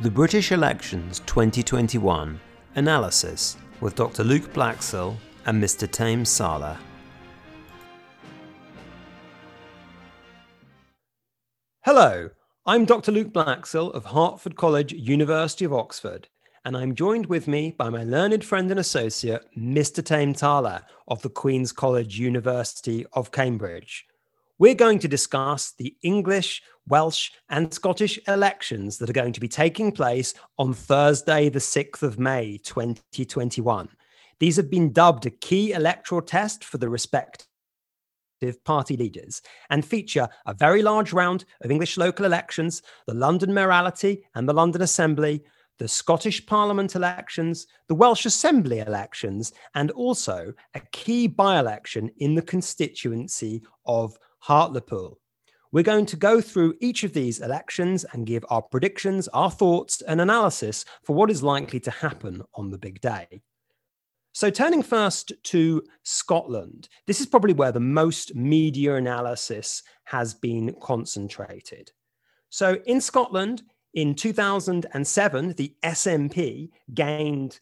[0.00, 2.38] The British Elections 2021
[2.76, 4.22] Analysis with Dr.
[4.22, 5.88] Luke Blaxill and Mr.
[5.88, 6.76] Taim Saleh.
[11.80, 12.30] Hello,
[12.64, 13.10] I'm Dr.
[13.10, 16.28] Luke Blaxill of Hertford College, University of Oxford,
[16.64, 20.00] and I'm joined with me by my learned friend and associate, Mr.
[20.00, 24.06] Taim Saleh of the Queen's College, University of Cambridge.
[24.60, 29.46] We're going to discuss the English, Welsh, and Scottish elections that are going to be
[29.46, 33.88] taking place on Thursday, the 6th of May, 2021.
[34.40, 37.46] These have been dubbed a key electoral test for the respective
[38.64, 44.24] party leaders and feature a very large round of English local elections, the London Mayoralty
[44.34, 45.44] and the London Assembly,
[45.78, 52.34] the Scottish Parliament elections, the Welsh Assembly elections, and also a key by election in
[52.34, 55.18] the constituency of Hartlepool.
[55.70, 60.00] We're going to go through each of these elections and give our predictions, our thoughts,
[60.00, 63.42] and analysis for what is likely to happen on the big day.
[64.32, 70.74] So, turning first to Scotland, this is probably where the most media analysis has been
[70.80, 71.92] concentrated.
[72.48, 73.62] So, in Scotland,
[73.94, 77.58] in 2007, the SNP gained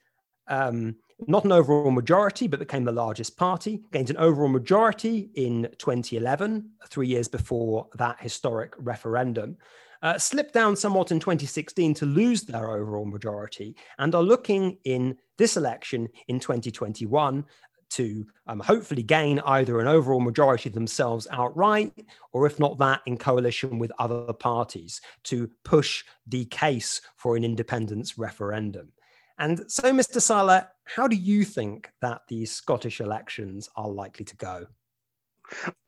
[0.49, 0.97] um,
[1.27, 6.71] not an overall majority, but became the largest party, gained an overall majority in 2011,
[6.89, 9.57] three years before that historic referendum.
[10.03, 15.17] Uh, slipped down somewhat in 2016 to lose their overall majority, and are looking in
[15.39, 17.45] this election in 2021
[17.89, 21.93] to um, hopefully gain either an overall majority themselves outright,
[22.33, 27.45] or if not that, in coalition with other parties to push the case for an
[27.45, 28.93] independence referendum.
[29.39, 30.21] And so, Mr.
[30.21, 34.67] Saleh, how do you think that these Scottish elections are likely to go?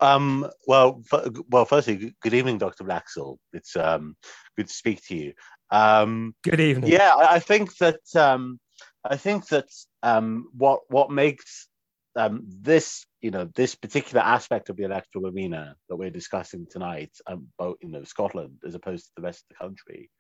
[0.01, 2.85] Um, well, f- well, firstly, good evening, Dr.
[2.85, 3.39] Blaxill.
[3.53, 4.17] It's um,
[4.57, 5.33] good to speak to you.
[5.71, 6.93] Um, good evening.
[6.93, 8.61] Yeah, I, I think that um,
[9.05, 9.69] I think that
[10.03, 11.69] um, what what makes
[12.17, 17.13] um, this you know this particular aspect of the electoral arena that we're discussing tonight
[17.27, 20.11] about you know Scotland as opposed to the rest of the country,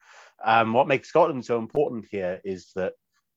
[0.44, 2.94] um, what makes Scotland so important here is that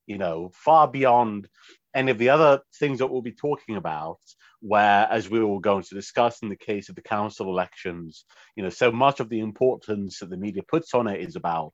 [0.07, 1.47] you know, far beyond
[1.93, 4.19] any of the other things that we'll be talking about,
[4.61, 8.25] where, as we will going to discuss in the case of the council elections,
[8.55, 11.73] you know, so much of the importance that the media puts on it is about,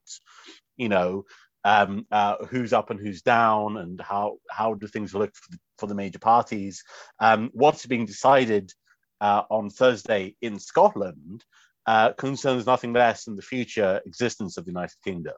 [0.76, 1.24] you know,
[1.64, 5.58] um, uh, who's up and who's down, and how how do things look for the,
[5.78, 6.82] for the major parties.
[7.20, 8.72] Um, what's being decided
[9.20, 11.44] uh, on Thursday in Scotland
[11.86, 15.34] uh, concerns nothing less than the future existence of the United Kingdom.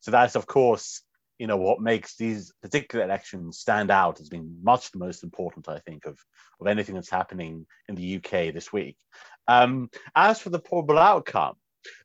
[0.00, 1.02] So that's, of course,
[1.38, 5.68] you know what makes these particular elections stand out as being much the most important,
[5.68, 6.18] I think, of
[6.60, 8.96] of anything that's happening in the UK this week.
[9.48, 11.54] Um, as for the probable outcome,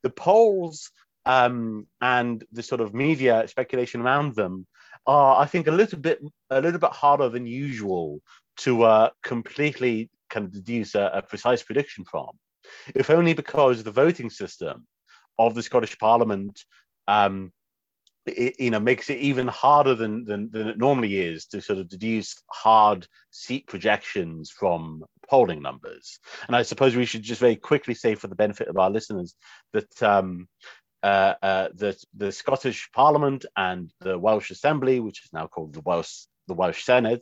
[0.03, 0.91] the polls
[1.25, 4.65] um, and the sort of media speculation around them
[5.05, 6.19] are, I think, a little bit
[6.49, 8.21] a little bit harder than usual
[8.57, 12.29] to uh, completely kind of deduce a, a precise prediction from,
[12.95, 14.87] if only because the voting system
[15.37, 16.59] of the Scottish Parliament
[17.07, 17.51] um,
[18.37, 21.79] it, you know makes it even harder than, than than it normally is to sort
[21.79, 26.19] of deduce hard seat projections from polling numbers.
[26.47, 29.35] And I suppose we should just very quickly say, for the benefit of our listeners,
[29.73, 30.47] that um,
[31.03, 35.81] uh, uh, the the Scottish Parliament and the Welsh Assembly, which is now called the
[35.81, 37.21] Welsh the Welsh Senedd,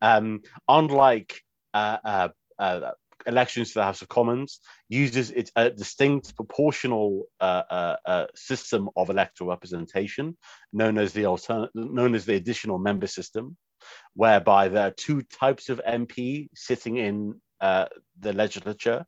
[0.00, 1.40] um, unlike
[1.74, 2.92] uh, uh, uh
[3.26, 8.88] elections to the House of Commons uses its a distinct proportional uh, uh, uh, system
[8.96, 10.36] of electoral representation,
[10.72, 13.56] known as the altern- known as the additional member system,
[14.14, 17.86] whereby there are two types of MP sitting in uh,
[18.20, 19.04] the legislature.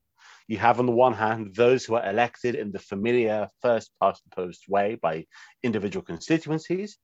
[0.48, 4.22] You have on the one hand those who are elected in the familiar first past
[4.24, 5.26] the post way by
[5.62, 6.98] individual constituencies,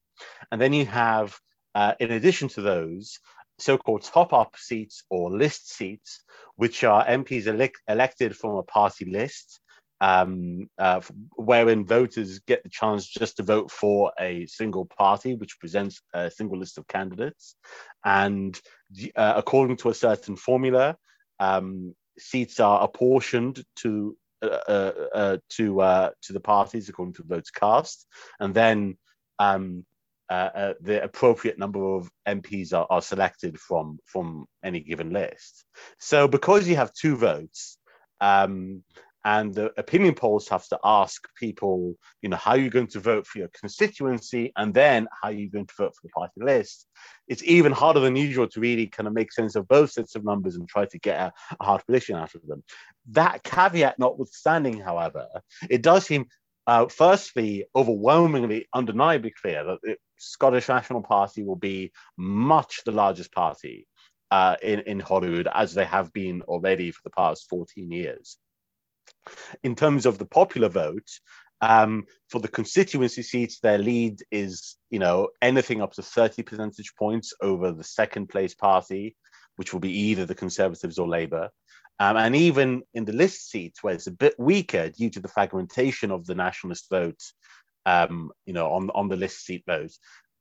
[0.51, 1.39] and then you have
[1.77, 3.19] uh, in addition to those,
[3.59, 6.23] so-called top-up seats or list seats,
[6.57, 9.61] which are MPs elect- elected from a party list,
[10.01, 11.01] um, uh,
[11.37, 16.31] wherein voters get the chance just to vote for a single party, which presents a
[16.31, 17.57] single list of candidates,
[18.05, 18.61] and
[19.17, 20.97] uh, according to a certain formula,
[21.41, 27.25] um, seats are apportioned to uh, uh, uh to uh, to the parties according to
[27.25, 28.07] votes cast,
[28.39, 28.99] and then
[29.39, 29.85] um,
[30.29, 35.65] uh, uh, the appropriate number of MPs are, are selected from from any given list.
[35.99, 37.79] So because you have two votes,
[38.21, 38.83] um,
[39.27, 43.27] and the opinion polls have to ask people, you know, how you're going to vote
[43.27, 46.87] for your constituency, and then how are you're going to vote for the party list.
[47.27, 50.25] It's even harder than usual to really kind of make sense of both sets of
[50.25, 52.63] numbers and try to get a, a hard position out of them.
[53.11, 55.27] That caveat notwithstanding, however,
[55.69, 56.27] it does seem
[56.67, 63.33] uh, firstly, overwhelmingly, undeniably clear that the Scottish National Party will be much the largest
[63.33, 63.87] party
[64.31, 68.39] uh, in, in Holyrood, as they have been already for the past 14 years.
[69.63, 71.09] In terms of the popular vote,
[71.61, 76.93] um, for the constituency seats, their lead is, you know, anything up to 30 percentage
[76.99, 79.17] points over the second place party,
[79.57, 81.51] which will be either the Conservatives or Labour.
[81.99, 85.29] Um, and even in the list seats, where it's a bit weaker due to the
[85.29, 87.23] fragmentation of the nationalist vote,
[87.87, 89.93] um, you know, on on the list seat vote,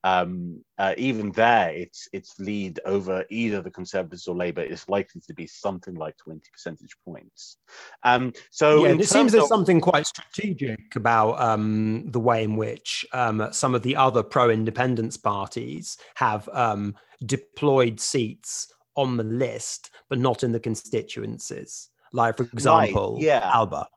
[0.06, 5.20] um, uh, even there, its its lead over either the Conservatives or Labour is likely
[5.28, 7.58] to be something like twenty percentage points.
[8.04, 12.56] Um, so yeah, it seems there's of- something quite strategic about um, the way in
[12.56, 19.92] which um, some of the other pro-independence parties have um, deployed seats on the list,
[20.10, 21.90] but not in the constituencies.
[22.14, 23.50] Like, for example, right, yeah.
[23.54, 23.88] Alba.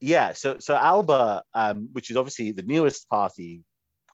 [0.00, 3.64] Yeah, so so Alba, um, which is obviously the newest party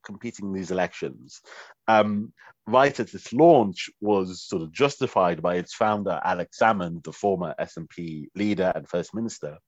[0.04, 1.40] competing in these elections,
[1.88, 2.32] um,
[2.66, 7.54] right at its launch was sort of justified by its founder, Alex Salmond, the former
[7.60, 9.58] SNP leader and first minister,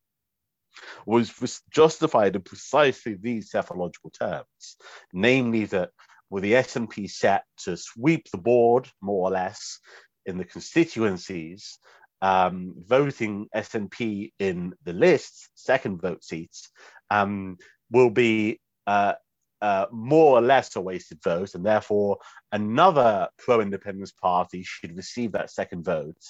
[1.05, 4.77] was, justified in precisely these psephological terms,
[5.13, 5.91] namely that
[6.31, 9.79] with the SNP set to sweep the board, more or less,
[10.27, 11.79] in the constituencies,
[12.23, 16.71] um, voting SNP in the list, second vote seats,
[17.11, 17.57] um,
[17.91, 19.15] will be uh,
[19.63, 22.19] uh, more or less a wasted vote, and therefore
[22.53, 26.21] another pro independence party should receive that second vote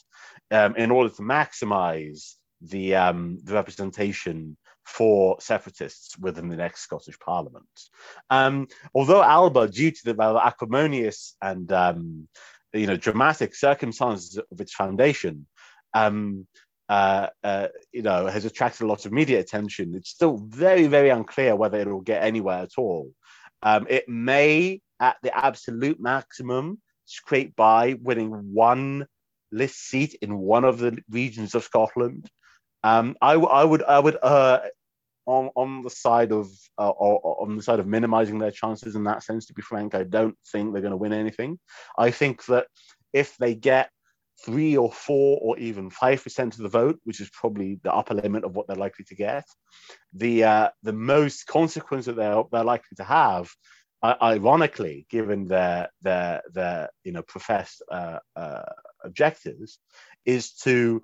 [0.51, 7.19] um, in order to maximize the, um, the representation for separatists within the next Scottish
[7.19, 7.67] Parliament.
[8.31, 12.29] Um, although Alba, due to the rather acrimonious and um,
[12.77, 15.47] you know dramatic circumstances of its foundation,
[15.95, 16.47] um,
[16.89, 19.95] uh, uh, you know, has attracted a lot of media attention.
[19.95, 23.13] It's still very, very unclear whether it will get anywhere at all.
[23.63, 29.07] Um, it may, at the absolute maximum, scrape by winning one
[29.51, 32.29] list seat in one of the regions of Scotland.
[32.85, 34.61] Um, I, I, would, I would, uh,
[35.27, 39.05] on on the side of uh, or, on the side of minimizing their chances in
[39.05, 39.47] that sense.
[39.47, 41.59] To be frank, I don't think they're going to win anything.
[41.99, 42.67] I think that
[43.13, 43.91] if they get
[44.45, 48.15] three or four or even five percent of the vote, which is probably the upper
[48.15, 49.45] limit of what they're likely to get,
[50.13, 53.51] the uh, the most consequence that they're they're likely to have,
[54.03, 58.63] uh, ironically, given their their their you know professed uh, uh
[59.05, 59.79] objectives,
[60.25, 61.03] is to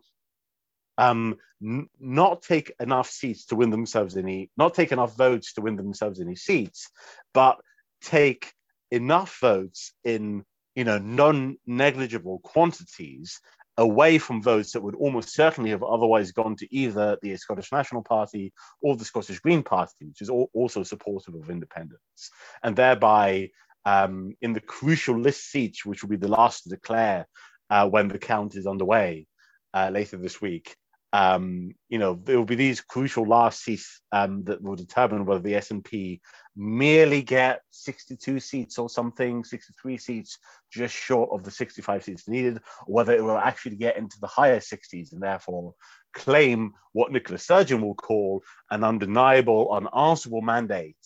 [0.99, 5.61] um, n- not take enough seats to win themselves any, not take enough votes to
[5.61, 6.89] win themselves any seats,
[7.35, 7.59] but
[8.03, 8.53] take
[8.91, 10.45] enough votes in
[10.75, 13.41] you know, non-negligible quantities
[13.79, 18.03] away from votes that would almost certainly have otherwise gone to either the Scottish National
[18.03, 18.53] Party
[18.83, 22.31] or the Scottish Green Party, which is also supportive of independence,
[22.63, 23.49] and thereby
[23.85, 27.27] um, in the crucial list seats, which will be the last to declare
[27.71, 29.27] uh, when the count is underway
[29.75, 30.77] uh, later this week,
[31.13, 35.43] um, you know, there will be these crucial last seats um, that will determine whether
[35.43, 36.21] the SNP
[36.57, 40.39] merely get 62 seats or something, 63 seats,
[40.71, 44.27] just short of the 65 seats needed, or whether it will actually get into the
[44.27, 45.75] higher 60s and therefore
[46.15, 50.97] claim what Nicola Sturgeon will call an undeniable, unanswerable mandate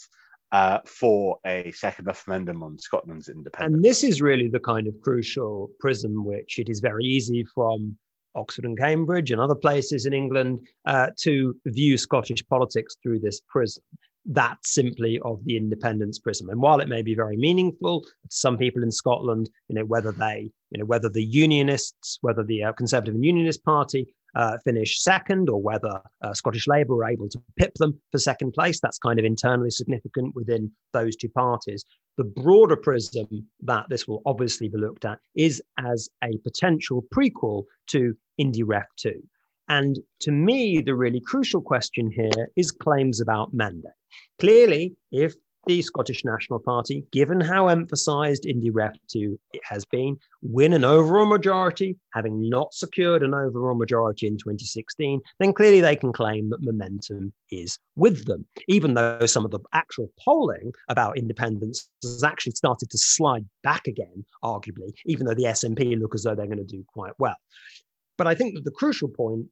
[0.53, 3.75] uh, for a second referendum on Scotland's independence.
[3.75, 7.97] And this is really the kind of crucial prism which it is very easy from
[8.37, 13.41] Oxford and Cambridge and other places in England uh, to view Scottish politics through this
[13.49, 13.83] prism.
[14.27, 16.51] That simply of the independence prism.
[16.51, 20.11] And while it may be very meaningful to some people in Scotland, you know, whether
[20.11, 25.01] they, you know, whether the Unionists, whether the uh, Conservative and Unionist Party uh, finish
[25.01, 28.79] second or whether uh, Scottish Labour are able to pip them for second place.
[28.81, 31.85] That's kind of internally significant within those two parties.
[32.19, 37.65] The broader prism that this will obviously be looked at is as a potential prequel
[37.89, 39.23] to IndyRef 2.
[39.69, 43.93] And to me, the really crucial question here is claims about mandate.
[44.39, 45.35] Clearly, if
[45.67, 51.27] the Scottish National Party, given how emphasised IndyRef 2 it has been, win an overall
[51.27, 56.63] majority, having not secured an overall majority in 2016, then clearly they can claim that
[56.63, 62.53] momentum is with them, even though some of the actual polling about independence has actually
[62.53, 66.59] started to slide back again, arguably, even though the SNP look as though they're going
[66.59, 67.37] to do quite well.
[68.17, 69.47] But I think that the crucial point,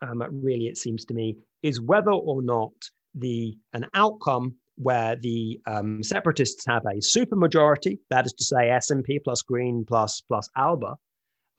[0.00, 2.72] um, really, it seems to me, is whether or not
[3.14, 9.24] the an outcome where the um, separatists have a supermajority, that is to say, SNP
[9.24, 10.96] plus Green plus plus Alba,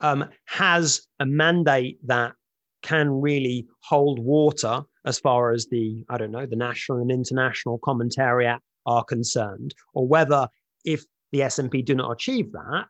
[0.01, 2.33] um, has a mandate that
[2.81, 7.79] can really hold water as far as the, I don't know, the national and international
[7.79, 10.47] commentariat are concerned, or whether
[10.85, 12.87] if the SNP do not achieve that,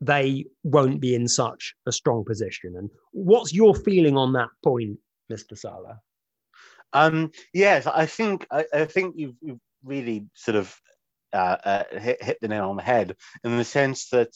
[0.00, 2.74] they won't be in such a strong position.
[2.76, 4.98] And what's your feeling on that point,
[5.32, 5.56] Mr.
[5.56, 5.96] Saleh?
[6.92, 10.72] Um, yes, I think I, I think you've, you've, really sort of
[11.32, 14.28] uh, uh, hit, hit, the nail on the head in the sense that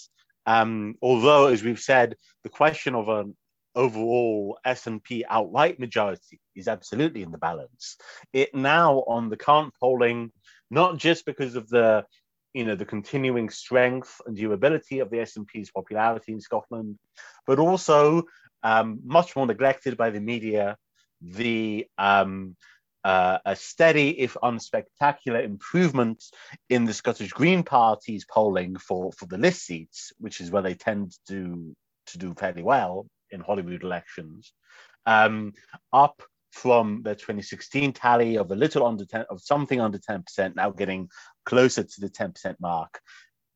[0.44, 3.36] um, although, as we've said, the question of an
[3.76, 7.96] overall SNP outright majority is absolutely in the balance.
[8.32, 10.32] It now on the current polling,
[10.70, 12.04] not just because of the
[12.54, 16.98] you know the continuing strength and durability of the SNP's popularity in Scotland,
[17.46, 18.24] but also
[18.62, 20.78] um, much more neglected by the media,
[21.20, 22.56] the um,
[23.04, 26.24] uh, a steady, if unspectacular, improvement
[26.68, 30.74] in the Scottish Green Party's polling for, for the list seats, which is where they
[30.74, 34.52] tend to to do fairly well in Holyrood elections,
[35.06, 35.52] um,
[35.92, 36.20] up
[36.50, 41.08] from the 2016 tally of a little under 10, of something under 10%, now getting
[41.44, 42.98] closer to the 10% mark.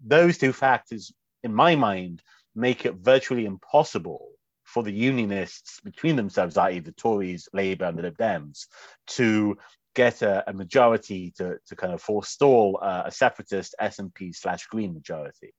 [0.04, 1.12] Those two factors,
[1.42, 2.22] in my mind,
[2.54, 4.28] make it virtually impossible
[4.72, 8.66] for the unionists between themselves, i.e., the Tories, Labour, and the Lib Dems,
[9.08, 9.56] to
[9.94, 14.94] get a, a majority to, to kind of forestall uh, a separatist SNP slash Green
[14.94, 15.52] majority.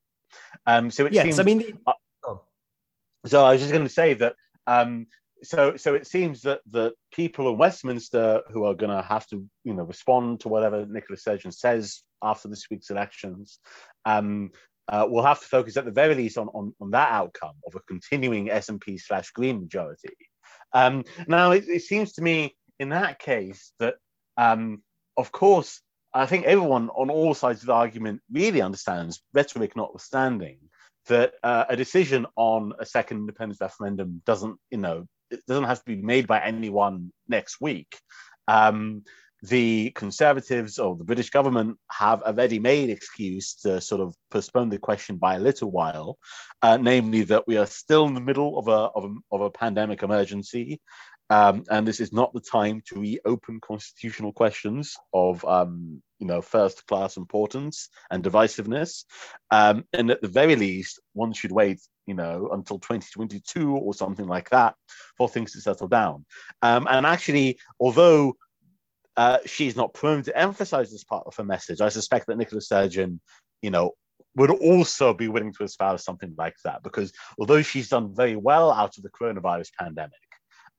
[0.65, 1.93] Um, so it yes, seems, I mean, uh,
[2.25, 2.41] oh.
[3.25, 5.07] so I was just going to say that um,
[5.43, 9.45] so so it seems that the people in Westminster who are going to have to
[9.63, 13.59] you know respond to whatever Nicola Sturgeon says after this week's elections
[14.05, 14.51] um,
[14.91, 17.75] uh, will have to focus at the very least on, on, on that outcome of
[17.75, 20.09] a continuing SNP slash Green majority.
[20.73, 23.95] Um, now it, it, seems to me in that case that
[24.37, 24.83] um,
[25.17, 25.81] of course
[26.13, 30.57] I think everyone on all sides of the argument really understands rhetoric notwithstanding
[31.07, 35.79] that uh, a decision on a second independence referendum doesn't, you know, it doesn't have
[35.79, 37.97] to be made by anyone next week.
[38.47, 39.03] Um,
[39.41, 44.77] the Conservatives or the British government have a ready-made excuse to sort of postpone the
[44.77, 46.17] question by a little while,
[46.61, 49.49] uh, namely that we are still in the middle of a, of a, of a
[49.49, 50.79] pandemic emergency,
[51.31, 56.41] um, and this is not the time to reopen constitutional questions of um, you know
[56.41, 59.05] first class importance and divisiveness.
[59.49, 64.27] Um, and at the very least, one should wait you know until 2022 or something
[64.27, 64.75] like that
[65.17, 66.25] for things to settle down.
[66.61, 68.35] Um, and actually, although
[69.21, 72.59] uh, she's not prone to emphasize this part of her message, I suspect that Nicola
[72.59, 73.21] Sturgeon,
[73.61, 73.91] you know,
[74.35, 78.71] would also be willing to espouse something like that because although she's done very well
[78.71, 80.25] out of the coronavirus pandemic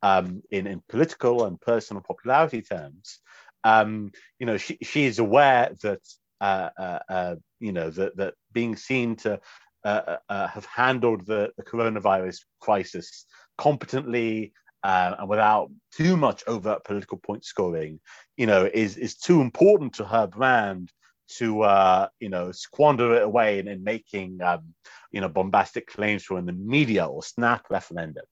[0.03, 3.21] um, in, in political and personal popularity terms,
[3.63, 6.01] um, you know, she, she is aware that,
[6.41, 9.39] uh, uh, uh, you know, that, that being seen to
[9.85, 13.25] uh, uh, have handled the, the coronavirus crisis
[13.57, 14.53] competently
[14.85, 18.01] and without too much overt political point scoring,
[18.37, 20.91] you know, is, is too important to her brand
[21.37, 24.75] to uh, you know squander it away in, in making um,
[25.11, 28.25] you know bombastic claims for in the media or snap referendum.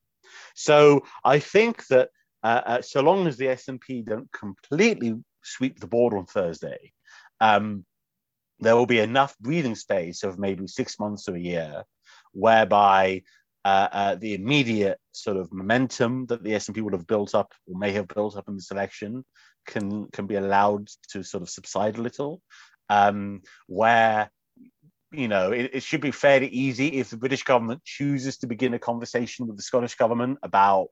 [0.55, 2.09] So I think that
[2.43, 6.91] uh, uh, so long as the SNP don't completely sweep the board on Thursday,
[7.39, 7.85] um,
[8.59, 11.83] there will be enough breathing space of maybe six months or a year,
[12.33, 13.23] whereby
[13.63, 17.77] uh, uh, the immediate sort of momentum that the SNP would have built up or
[17.77, 19.23] may have built up in this election
[19.67, 22.41] can can be allowed to sort of subside a little,
[22.89, 24.29] um, where
[25.11, 28.73] you know, it, it, should be fairly easy if the British government chooses to begin
[28.73, 30.87] a conversation with the Scottish government about,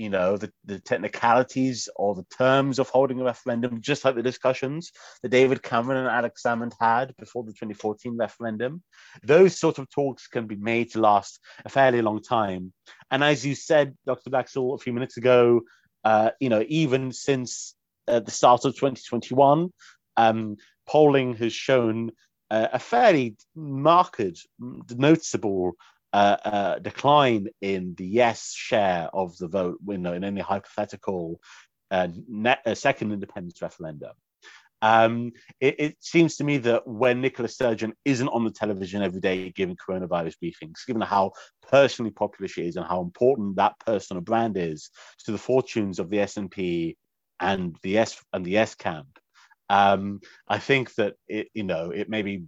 [0.00, 4.22] you know, the, the technicalities or the terms of holding a referendum, just like the
[4.22, 4.92] discussions
[5.22, 8.82] that David Cameron and Alex Salmond had before the 2014 referendum.
[9.22, 12.72] Those sort of talks can be made to last a fairly long time.
[13.10, 14.30] And as you said, Dr.
[14.30, 15.60] Blaxill, a few minutes ago,
[16.02, 17.74] uh, you know, even since
[18.08, 19.70] uh, the start of 2021,
[20.16, 22.12] um, polling has shown
[22.50, 25.72] uh, a fairly marked, noticeable
[26.12, 31.40] uh, uh, decline in the yes share of the vote in any hypothetical
[31.90, 34.12] uh, net, uh, second independence referendum.
[34.82, 39.20] Um, it, it, seems to me that when Nicola Sturgeon isn't on the television every
[39.20, 41.32] day giving coronavirus briefings, given how
[41.68, 44.90] personally popular she is and how important that personal brand is
[45.26, 46.96] to the fortunes of the SNP
[47.40, 49.18] and the S and the S camp,
[49.68, 52.44] um, I think that it, you know, it may be,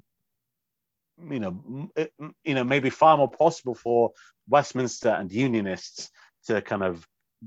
[1.19, 2.13] you know, it,
[2.45, 4.13] you know, maybe far more possible for
[4.49, 6.11] Westminster and unionists
[6.47, 7.07] to kind of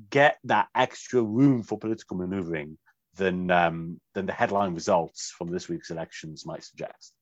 [0.09, 2.77] get that extra room for political manoeuvring
[3.15, 7.13] than um, than the headline results from this week's elections might suggest.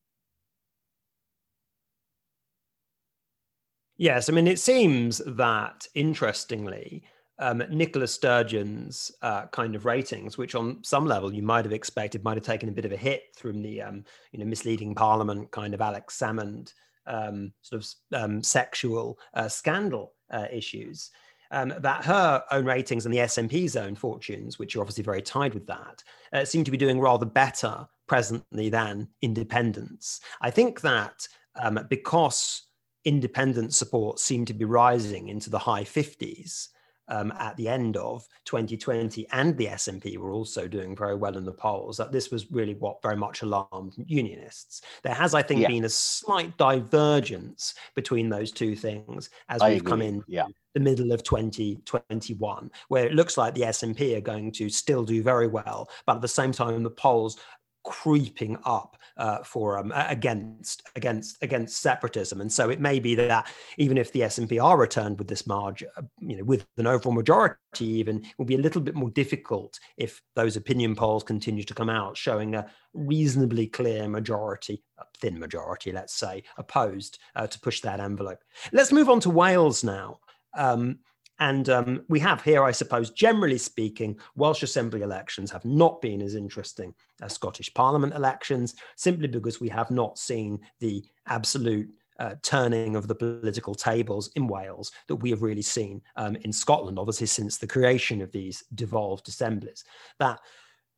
[3.95, 7.03] Yes, I mean, it seems that interestingly,
[7.39, 12.23] um, Nicola Sturgeon's uh, kind of ratings, which on some level you might have expected
[12.23, 15.51] might have taken a bit of a hit from the um, you know misleading Parliament
[15.51, 16.73] kind of Alex Salmond
[17.07, 21.11] um, sort of um, sexual uh, scandal uh, issues.
[21.51, 25.53] Um, that her own ratings and the SNP's own fortunes, which are obviously very tied
[25.53, 30.19] with that, uh, seem to be doing rather better presently than independence.
[30.41, 31.27] I think that
[31.61, 32.63] um, because
[33.05, 36.69] independent support seemed to be rising into the high 50s,
[37.07, 41.45] um, at the end of 2020 and the SNP were also doing very well in
[41.45, 41.97] the polls.
[41.97, 44.81] That this was really what very much alarmed unionists.
[45.03, 45.67] There has, I think, yeah.
[45.67, 49.89] been a slight divergence between those two things as I we've agree.
[49.89, 50.45] come in yeah.
[50.73, 55.21] the middle of 2021, where it looks like the SNP are going to still do
[55.21, 57.37] very well, but at the same time, the polls
[57.83, 63.47] creeping up uh, for um, against against against separatism, and so it may be that
[63.77, 67.13] even if the SNP are returned with this margin, uh, you know, with an overall
[67.13, 71.63] majority, even it will be a little bit more difficult if those opinion polls continue
[71.63, 77.47] to come out showing a reasonably clear majority, a thin majority, let's say, opposed uh,
[77.47, 78.39] to push that envelope.
[78.71, 80.19] Let's move on to Wales now.
[80.55, 80.99] Um,
[81.43, 86.21] and um, we have here, I suppose, generally speaking, Welsh Assembly elections have not been
[86.21, 92.35] as interesting as Scottish Parliament elections, simply because we have not seen the absolute uh,
[92.43, 96.97] turning of the political tables in Wales that we have really seen um, in Scotland,
[96.97, 99.83] obviously, since the creation of these devolved assemblies.
[100.19, 100.39] That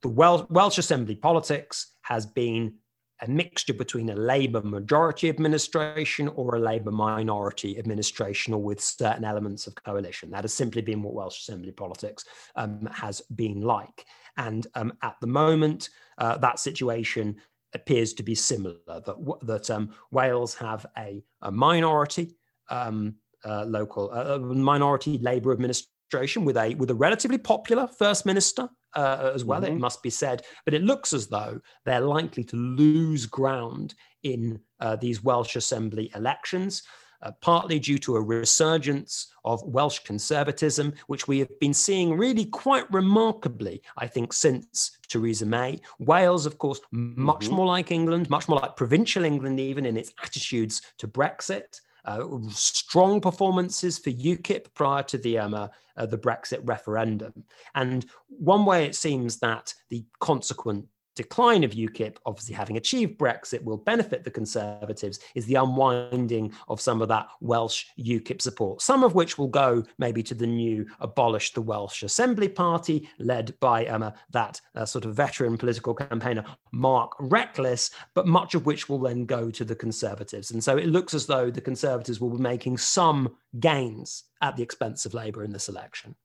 [0.03, 2.75] the Welsh Assembly politics has been
[3.21, 9.23] a mixture between a Labour majority administration or a Labour minority administration, or with certain
[9.23, 10.29] elements of coalition.
[10.31, 14.05] That has simply been what Welsh Assembly politics um, has been like.
[14.37, 17.37] And um, at the moment, uh, that situation
[17.73, 18.75] appears to be similar.
[18.87, 22.35] That that um, Wales have a, a minority
[22.69, 28.69] um, uh, local, uh, minority Labour administration with a with a relatively popular first minister
[28.95, 29.73] uh, as well, mm-hmm.
[29.73, 30.43] it must be said.
[30.63, 36.11] But it looks as though they're likely to lose ground in uh, these Welsh Assembly
[36.15, 36.83] elections.
[37.21, 42.45] Uh, partly due to a resurgence of Welsh conservatism, which we have been seeing really
[42.45, 45.79] quite remarkably, I think, since Theresa May.
[45.97, 47.55] Wales, of course, much mm-hmm.
[47.55, 51.79] more like England, much more like provincial England, even in its attitudes to Brexit.
[52.05, 57.43] Uh, strong performances for UKIP prior to the um, uh, uh, the Brexit referendum.
[57.73, 63.63] And one way it seems that the consequent decline of UKIP, obviously having achieved Brexit,
[63.63, 69.03] will benefit the Conservatives is the unwinding of some of that Welsh UKIP support, some
[69.03, 73.85] of which will go maybe to the new Abolish the Welsh Assembly Party, led by
[73.87, 78.89] um, uh, that uh, sort of veteran political campaigner, Mark Reckless, but much of which
[78.89, 80.51] will then go to the Conservatives.
[80.51, 84.63] And so it looks as though the Conservatives will be making some gains at the
[84.63, 86.15] expense of Labour in this election.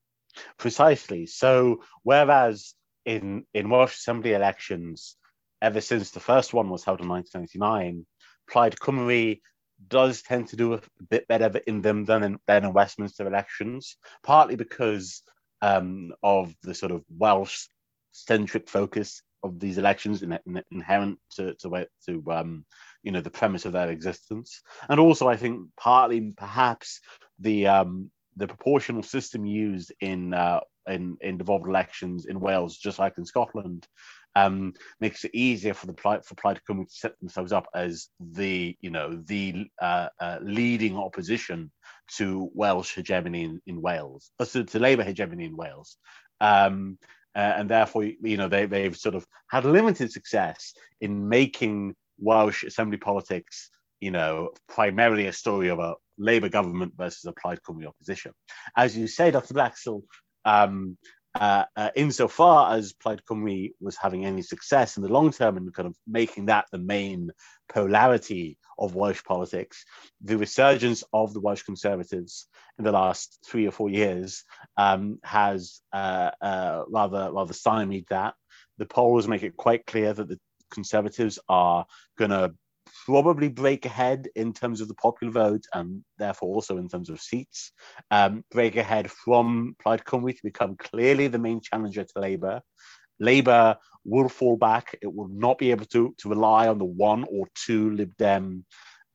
[0.57, 1.25] Precisely.
[1.25, 2.73] So, whereas
[3.05, 5.15] in in Welsh Assembly elections,
[5.61, 8.05] ever since the first one was held in 1999,
[8.49, 9.39] Plaid Cymru
[9.87, 13.97] does tend to do a bit better in them than in, than in Westminster elections,
[14.23, 15.21] partly because
[15.61, 17.67] um, of the sort of Welsh
[18.11, 22.65] centric focus of these elections in, in, inherent to to, to um,
[23.03, 26.99] you know the premise of their existence, and also I think partly perhaps
[27.39, 32.99] the um, the proportional system used in uh, in, in devolved elections in Wales, just
[32.99, 33.87] like in Scotland,
[34.35, 38.77] um, makes it easier for the for Plaid Cymru to set themselves up as the
[38.79, 41.71] you know the uh, uh, leading opposition
[42.15, 45.97] to Welsh hegemony in, in Wales, uh, to, to Labour hegemony in Wales.
[46.39, 46.97] Um,
[47.33, 52.63] uh, and therefore, you know, they, they've sort of had limited success in making Welsh
[52.63, 53.69] assembly politics,
[54.01, 58.33] you know, primarily a story of a Labour government versus a Plaid Cymru opposition.
[58.75, 59.53] As you say, Dr.
[59.53, 60.03] Blaxill,
[60.45, 60.97] um,
[61.33, 65.73] uh, uh, insofar as Plaid Cymru was having any success in the long term and
[65.73, 67.31] kind of making that the main
[67.69, 69.85] polarity of Welsh politics,
[70.21, 74.43] the resurgence of the Welsh Conservatives in the last three or four years
[74.75, 78.33] um, has uh, uh rather rather stymied that.
[78.77, 80.39] The polls make it quite clear that the
[80.71, 81.85] Conservatives are
[82.17, 82.53] going to
[83.05, 87.21] probably break ahead in terms of the popular vote and therefore also in terms of
[87.21, 87.71] seats.
[88.09, 92.61] Um, break ahead from Plaid Cymru to become clearly the main challenger to Labour.
[93.19, 94.97] Labour will fall back.
[95.01, 98.65] It will not be able to, to rely on the one or two Lib Dem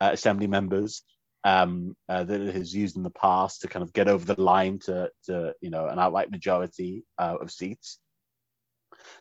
[0.00, 1.02] uh, assembly members
[1.44, 4.40] um, uh, that it has used in the past to kind of get over the
[4.40, 7.98] line to, to you know an outright majority uh, of seats.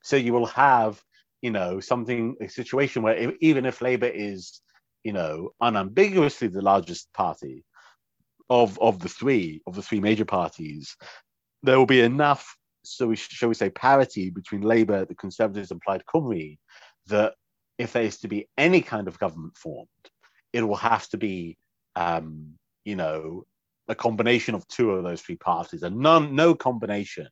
[0.02, 1.02] So you will have
[1.42, 4.62] you know, something, a situation where if, even if Labour is,
[5.04, 7.64] you know, unambiguously the largest party
[8.50, 10.96] of, of the three, of the three major parties,
[11.64, 15.82] there will be enough, so we shall we say, parity between Labour, the Conservatives, and
[15.82, 16.58] Plaid Cymru
[17.08, 17.34] that
[17.78, 19.88] if there is to be any kind of government formed,
[20.54, 21.58] it will have to be,
[21.96, 22.54] um,
[22.86, 23.44] you know,
[23.88, 27.28] a combination of two of those three parties, and none, no combination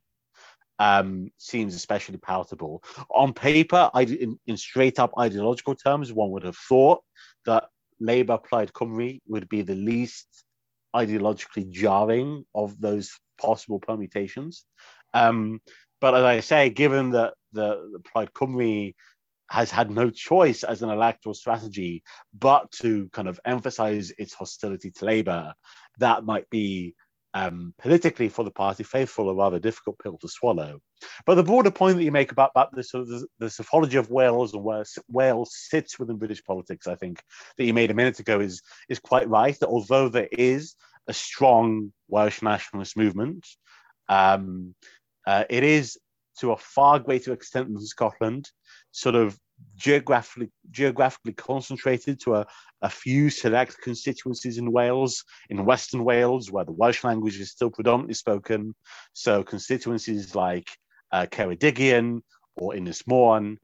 [0.80, 2.84] um, seems especially palatable.
[3.10, 7.02] On paper, I, in, in, straight up ideological terms, one would have thought
[7.46, 7.66] that
[8.00, 10.28] Labour Plaid Cymru would be the least
[10.96, 14.66] ideologically jarring of those possible permutations.
[15.14, 15.62] Um,
[16.02, 18.94] but as I say, given that the, the Plaid Cymru
[19.50, 22.04] has had no choice as an electoral strategy
[22.38, 25.54] but to kind of emphasize its hostility to Labour,
[26.00, 26.96] that might be
[27.34, 30.80] um, politically for the party faithful a rather difficult pill to swallow.
[31.26, 33.98] But the broader point that you make about, about the sort of the, the psephology
[33.98, 37.22] of Wales and where Wales sits within British politics, I think
[37.58, 39.58] that you made a minute ago is is quite right.
[39.60, 40.76] That although there is
[41.08, 43.48] a strong Welsh nationalist movement,
[44.10, 44.76] um,
[45.26, 45.98] uh, it is
[46.40, 48.50] to a far greater extent than Scotland,
[48.92, 49.38] sort of
[49.76, 52.46] geographically geographically concentrated to a,
[52.82, 57.70] a few select constituencies in Wales, in Western Wales, where the Welsh language is still
[57.70, 58.76] predominantly spoken.
[59.14, 60.70] So constituencies like
[61.12, 62.22] uh, Ceredigion
[62.56, 63.58] or Ynys Môn,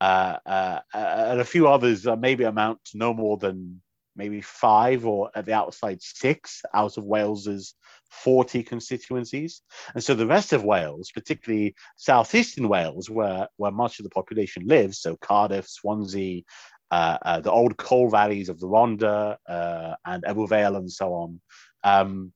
[0.00, 3.80] uh, uh, and a few others that maybe amount to no more than
[4.16, 7.74] maybe five or at the outside six out of Wales's
[8.10, 9.62] 40 constituencies.
[9.94, 14.66] And so the rest of Wales, particularly southeastern Wales, where, where much of the population
[14.66, 16.42] lives, so Cardiff, Swansea,
[16.90, 21.12] uh, uh, the old coal valleys of the Rhondda uh, and Ebbw Vale and so
[21.12, 21.40] on.
[21.82, 22.32] Um,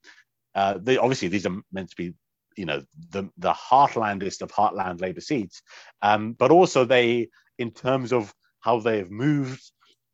[0.55, 2.15] uh, they, obviously, these are meant to be,
[2.57, 5.63] you know, the, the heartlandest of heartland Labour seats,
[6.03, 9.71] um, but also they, in terms of how they have moved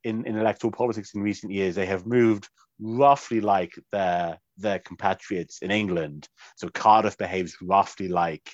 [0.07, 5.59] in, in electoral politics in recent years, they have moved roughly like their their compatriots
[5.61, 6.29] in England.
[6.57, 8.49] So Cardiff behaves roughly like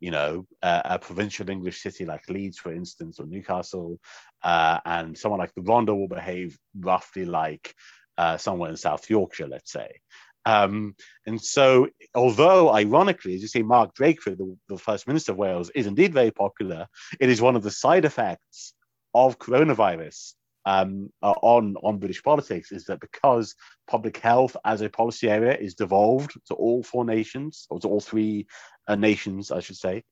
[0.00, 4.00] you know a, a provincial English city like Leeds, for instance, or Newcastle,
[4.42, 7.74] uh, and someone like the Rhondda will behave roughly like
[8.16, 10.00] uh, somewhere in South Yorkshire, let's say.
[10.46, 10.94] Um,
[11.26, 15.70] and so, although ironically, as you see, Mark Drakeford, the, the First Minister of Wales,
[15.74, 16.86] is indeed very popular,
[17.18, 18.74] it is one of the side effects
[19.14, 20.34] of coronavirus
[20.66, 23.54] um, uh, on on British politics is that because
[23.86, 28.00] public health as a policy area is devolved to all four nations or to all
[28.00, 28.46] three
[28.88, 30.02] uh, nations, I should say,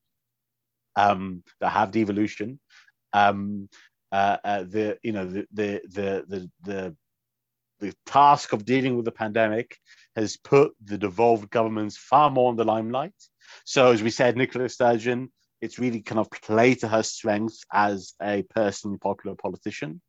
[0.96, 2.60] um, that have devolution.
[3.12, 3.68] Um,
[4.10, 6.96] uh, uh, the you know the the the the, the
[7.80, 9.76] the task of dealing with the pandemic
[10.14, 13.14] has put the devolved governments far more in the limelight.
[13.64, 18.14] So, as we said, Nicola Sturgeon, it's really kind of play to her strengths as
[18.22, 20.00] a personally popular politician.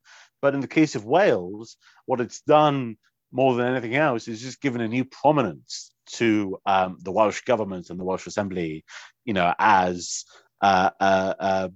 [0.44, 2.98] But in the case of Wales, what it's done
[3.32, 7.88] more than anything else is just given a new prominence to um, the Welsh government
[7.88, 8.84] and the Welsh Assembly,
[9.24, 10.26] you know, as
[10.60, 11.68] uh, uh, uh,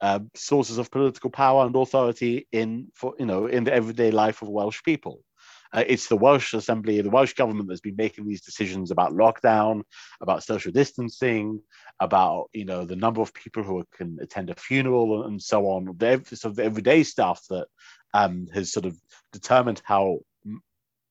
[0.00, 4.42] uh, sources of political power and authority in for you know in the everyday life
[4.42, 5.20] of Welsh people.
[5.72, 9.82] Uh, it's the Welsh Assembly, the Welsh government that's been making these decisions about lockdown,
[10.20, 11.60] about social distancing,
[12.00, 15.84] about you know the number of people who can attend a funeral and so on.
[15.98, 17.66] The, of the everyday stuff that
[18.14, 18.96] um, has sort of
[19.32, 20.20] determined how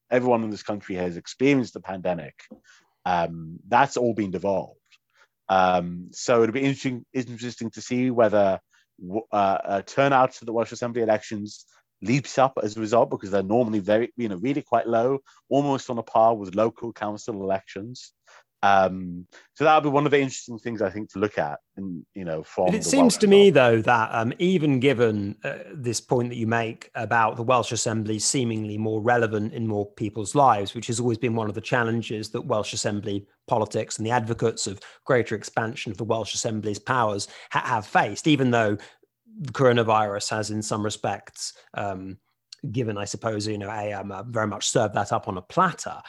[0.09, 2.35] everyone in this country has experienced the pandemic.
[3.05, 4.79] Um, that's all been devolved.
[5.47, 8.59] Um, so it'll be interesting, interesting to see whether
[9.31, 11.65] uh, uh, turnout to the Welsh Assembly elections
[12.01, 15.89] leaps up as a result because they're normally very, you know, really quite low, almost
[15.89, 18.13] on a par with local council elections.
[18.65, 22.03] Um, so that'll be one of the interesting things I think to look at, and
[22.15, 22.67] you know, from.
[22.67, 26.47] But it seems to me though that um, even given uh, this point that you
[26.47, 31.19] make about the Welsh Assembly seemingly more relevant in more people's lives, which has always
[31.19, 35.91] been one of the challenges that Welsh Assembly politics and the advocates of greater expansion
[35.91, 38.77] of the Welsh Assembly's powers ha- have faced, even though
[39.41, 42.17] the coronavirus has, in some respects, um,
[42.71, 45.41] given, I suppose, you know, a um, uh, very much served that up on a
[45.41, 46.01] platter.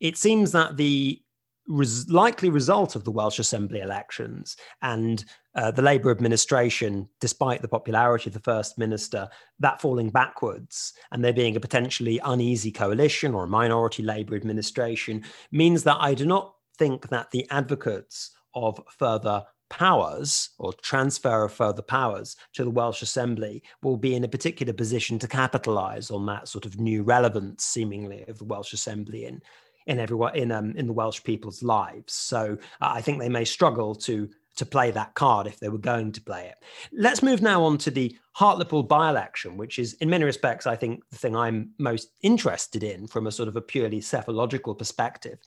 [0.00, 1.20] It seems that the
[1.66, 5.24] res- likely result of the Welsh Assembly elections and
[5.54, 9.28] uh, the Labour administration, despite the popularity of the First Minister,
[9.60, 15.22] that falling backwards and there being a potentially uneasy coalition or a minority Labour administration,
[15.52, 21.52] means that I do not think that the advocates of further powers or transfer of
[21.52, 26.26] further powers to the Welsh Assembly will be in a particular position to capitalise on
[26.26, 29.40] that sort of new relevance, seemingly, of the Welsh Assembly in
[29.86, 32.12] in everyone in um, in the Welsh people's lives.
[32.12, 35.78] So uh, I think they may struggle to to play that card if they were
[35.78, 36.54] going to play it.
[36.92, 41.02] Let's move now on to the Hartlepool by-election, which is in many respects, I think,
[41.10, 45.38] the thing I'm most interested in from a sort of a purely psephological perspective.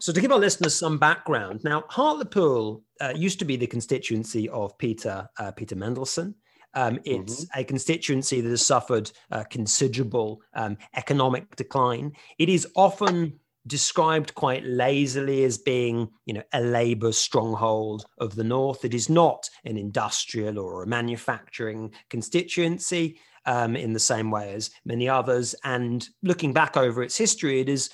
[0.00, 4.48] So, to give our listeners some background, now Hartlepool uh, used to be the constituency
[4.50, 6.34] of Peter uh, Peter Mandelson.
[6.74, 7.60] Um, it's mm-hmm.
[7.60, 12.12] a constituency that has suffered uh, considerable um, economic decline.
[12.38, 18.44] It is often described quite lazily as being, you know, a labor stronghold of the
[18.44, 18.84] north.
[18.84, 24.70] It is not an industrial or a manufacturing constituency um, in the same way as
[24.84, 25.54] many others.
[25.64, 27.90] And looking back over its history, it is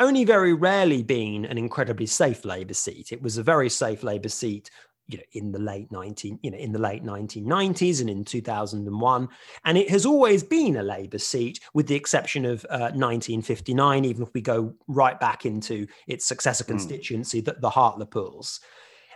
[0.00, 3.12] only very rarely been an incredibly safe Labour seat.
[3.12, 4.70] It was a very safe Labour seat
[5.08, 9.28] you know in the late 19 you know in the late 1990s and in 2001
[9.64, 14.22] and it has always been a labor seat with the exception of uh, 1959 even
[14.22, 16.72] if we go right back into its successor hmm.
[16.72, 17.44] constituency mm.
[17.44, 18.60] the, the hartlepools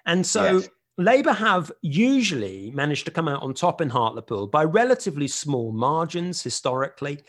[0.07, 0.69] and so yes.
[0.99, 6.43] Labour have usually managed to come out on top in Hartlepool by relatively small margins
[6.43, 7.21] historically.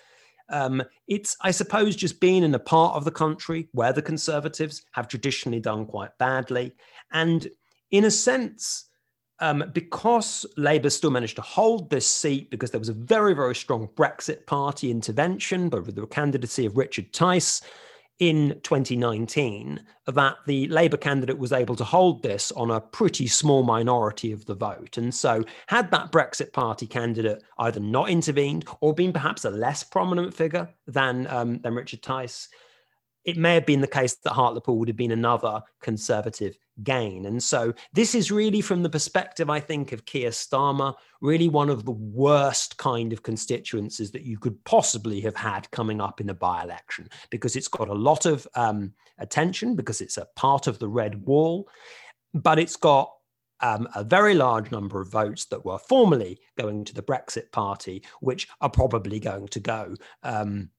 [0.50, 4.84] Um, it's, I suppose, just being in a part of the country where the Conservatives
[4.92, 6.74] have traditionally done quite badly.
[7.14, 7.48] And
[7.92, 8.90] in a sense,
[9.40, 13.56] um, because Labour still managed to hold this seat because there was a very, very
[13.56, 17.62] strong Brexit Party intervention, with the candidacy of Richard Tice
[18.20, 23.64] in 2019, that the Labour candidate was able to hold this on a pretty small
[23.64, 24.98] minority of the vote.
[24.98, 29.84] And so, had that Brexit Party candidate either not intervened or been perhaps a less
[29.84, 32.48] prominent figure than, um, than Richard Tice,
[33.24, 37.26] it may have been the case that Hartlepool would have been another Conservative gain.
[37.26, 41.70] And so this is really from the perspective, I think, of Keir Starmer, really one
[41.70, 46.30] of the worst kind of constituencies that you could possibly have had coming up in
[46.30, 50.80] a by-election, because it's got a lot of um, attention, because it's a part of
[50.80, 51.70] the red wall,
[52.34, 53.12] but it's got
[53.60, 58.04] um, a very large number of votes that were formerly going to the Brexit Party,
[58.20, 60.70] which are probably going to go um,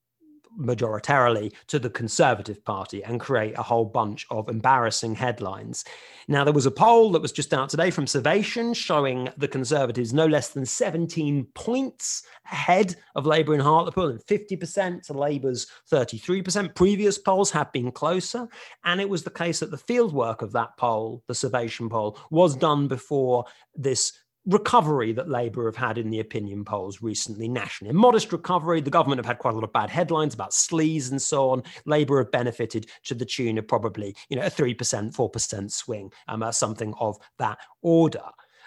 [0.59, 5.85] majoritarily to the Conservative Party and create a whole bunch of embarrassing headlines.
[6.29, 10.13] Now, there was a poll that was just out today from Survation showing the Conservatives
[10.13, 16.75] no less than 17 points ahead of Labour in Hartlepool and 50% to Labour's 33%.
[16.75, 18.49] Previous polls have been closer.
[18.85, 22.57] And it was the case that the fieldwork of that poll, the Survation poll, was
[22.57, 24.13] done before this
[24.47, 27.91] recovery that Labour have had in the opinion polls recently nationally.
[27.91, 28.81] A modest recovery.
[28.81, 31.63] The government have had quite a lot of bad headlines about sleaze and so on.
[31.85, 36.43] Labour have benefited to the tune of probably, you know, a 3%, 4% swing, um,
[36.43, 38.25] uh, something of that order.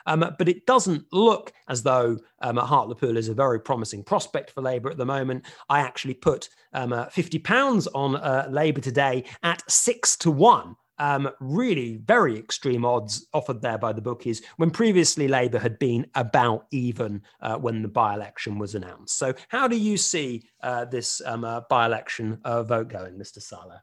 [0.07, 4.61] Um, but it doesn't look as though um, Hartlepool is a very promising prospect for
[4.61, 5.45] Labour at the moment.
[5.67, 11.29] I actually put um, uh, £50 on uh, Labour today at six to one um,
[11.39, 16.67] really very extreme odds offered there by the bookies when previously Labour had been about
[16.71, 19.17] even uh, when the by election was announced.
[19.17, 23.41] So, how do you see uh, this um, uh, by election uh, vote going, Mr.
[23.41, 23.81] Saleh?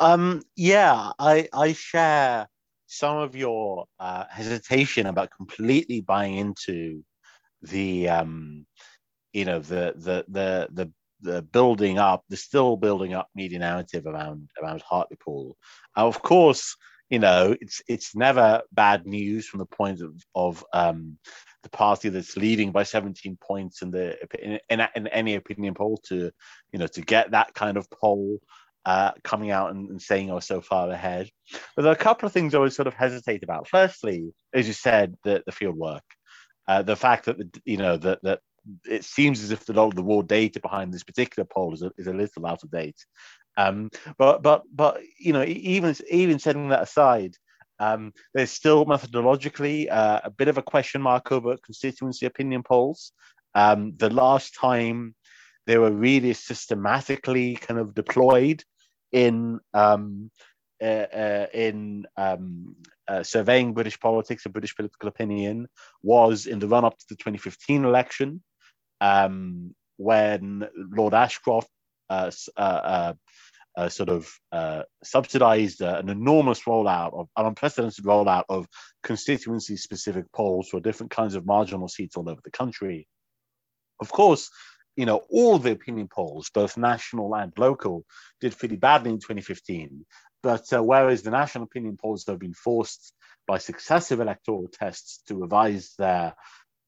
[0.00, 2.48] Um, yeah, I, I share
[2.86, 7.04] some of your uh, hesitation about completely buying into
[7.62, 8.66] the um,
[9.32, 14.06] you know the the the the the building up, the still building up media narrative
[14.06, 15.56] around around Hartlepool.
[15.96, 16.76] Of course,
[17.10, 21.18] you know it's it's never bad news from the point of of um,
[21.62, 25.98] the party that's leading by 17 points in the in, in, in, any opinion poll
[26.08, 26.30] to
[26.72, 28.38] you know to get that kind of poll
[28.84, 31.30] uh, coming out and, and saying oh so far ahead.
[31.74, 33.68] But there are a couple of things I would sort of hesitate about.
[33.68, 36.04] Firstly, as you said, the the field work.
[36.66, 38.40] Uh, the fact that the, you know that that
[38.88, 42.06] it seems as if the, the raw data behind this particular poll is a, is
[42.06, 42.96] a little out of date.
[43.56, 47.36] Um, but but but you know even even setting that aside,
[47.78, 53.12] um, there's still methodologically uh, a bit of a question mark over constituency opinion polls.
[53.54, 55.14] Um, the last time
[55.66, 58.64] they were really systematically kind of deployed
[59.12, 60.30] in um,
[60.82, 62.74] uh, uh, in um,
[63.08, 65.68] uh, surveying British politics and British political opinion
[66.02, 68.42] was in the run up to the 2015 election
[69.00, 71.68] um, when Lord Ashcroft
[72.10, 73.12] uh, uh, uh,
[73.76, 78.66] uh sort of uh, subsidized an enormous rollout of an unprecedented rollout of
[79.02, 83.06] constituency specific polls for different kinds of marginal seats all over the country.
[84.00, 84.50] Of course,
[84.96, 88.04] you know, all the opinion polls, both national and local,
[88.40, 90.04] did pretty badly in 2015.
[90.42, 93.12] But uh, whereas the national opinion polls have been forced
[93.46, 96.34] by successive electoral tests to revise their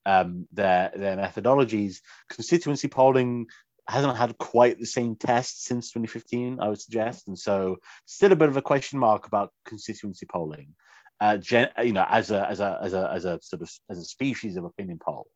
[0.05, 1.97] um, their their methodologies.
[2.29, 3.47] Constituency polling
[3.89, 8.37] hasn't had quite the same test since 2015, I would suggest, and so still a
[8.37, 10.75] bit of a question mark about constituency polling.
[11.21, 13.99] Uh, gen, you know, as a as a as a as a sort of as
[13.99, 15.27] a species of opinion poll.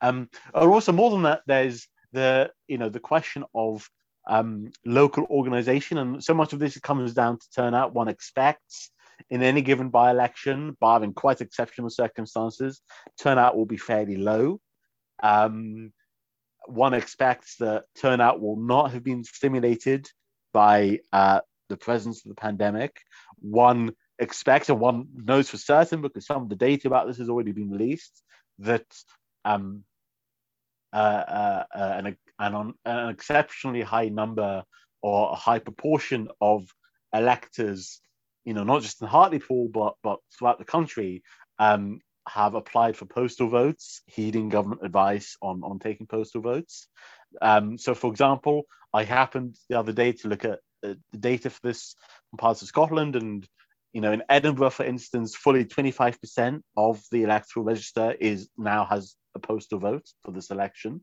[0.00, 3.88] Um, or also more than that, there's the you know the question of
[4.28, 5.98] um, local organization.
[5.98, 7.94] And so much of this comes down to turnout.
[7.94, 8.90] One expects
[9.30, 12.80] in any given by election, barring quite exceptional circumstances,
[13.20, 14.60] turnout will be fairly low.
[15.22, 15.92] Um,
[16.66, 20.08] one expects that turnout will not have been stimulated
[20.52, 23.00] by uh, the presence of the pandemic.
[23.40, 27.28] One expects, and one knows for certain because some of the data about this has
[27.28, 28.22] already been released,
[28.60, 28.86] that
[29.44, 29.84] um,
[30.92, 34.62] uh, uh, uh an, an, an exceptionally high number
[35.02, 36.66] or a high proportion of
[37.12, 38.00] electors,
[38.44, 41.22] you know, not just in Hartlepool, but, but throughout the country,
[41.58, 46.88] um, have applied for postal votes, heeding government advice on, on taking postal votes.
[47.42, 51.50] Um, so, for example, I happened the other day to look at uh, the data
[51.50, 51.94] for this
[52.30, 53.46] from parts of Scotland, and
[53.92, 59.16] you know, in Edinburgh, for instance, fully 25% of the electoral register is now has
[59.34, 61.02] a postal vote for this election.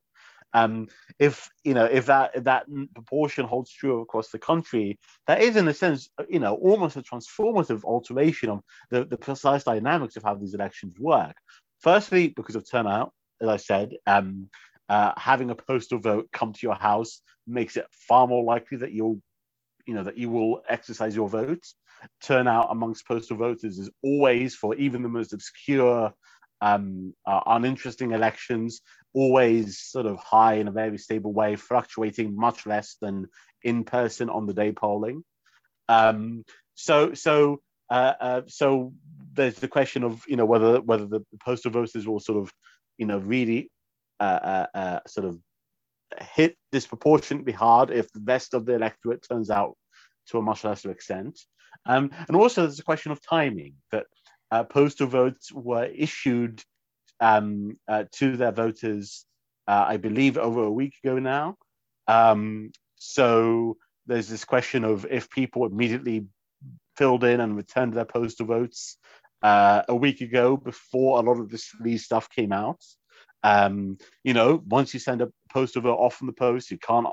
[0.53, 0.87] Um,
[1.19, 5.67] if you know if that that proportion holds true across the country, that is in
[5.67, 10.35] a sense you know almost a transformative alteration of the, the precise dynamics of how
[10.35, 11.35] these elections work.
[11.79, 14.49] Firstly, because of turnout, as I said, um,
[14.89, 18.91] uh, having a postal vote come to your house makes it far more likely that
[18.91, 19.21] you'll
[19.85, 21.63] you know that you will exercise your vote.
[22.21, 26.13] Turnout amongst postal voters is always for even the most obscure
[26.61, 28.81] um, uh, uninteresting elections,
[29.13, 33.27] always sort of high in a very stable way, fluctuating much less than
[33.63, 35.23] in person on the day polling.
[35.89, 36.43] Um,
[36.75, 38.93] so, so, uh, uh, so
[39.33, 42.51] there's the question of you know whether whether the postal voters will sort of
[42.97, 43.69] you know really
[44.19, 45.39] uh, uh, uh, sort of
[46.35, 49.75] hit disproportionately hard if the rest of the electorate turns out
[50.27, 51.39] to a much lesser extent.
[51.85, 54.05] Um, and also there's a question of timing that
[54.51, 56.63] uh, postal votes were issued
[57.21, 59.25] um, uh, to their voters,
[59.67, 61.55] uh, I believe, over a week ago now.
[62.07, 66.25] Um, so there's this question of if people immediately
[66.97, 68.97] filled in and returned their postal votes
[69.43, 72.81] uh, a week ago before a lot of this lead stuff came out.
[73.43, 77.07] Um, you know, once you send a postal vote off from the post, you can't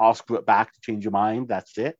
[0.00, 1.48] ask for it back to change your mind.
[1.48, 1.96] That's it.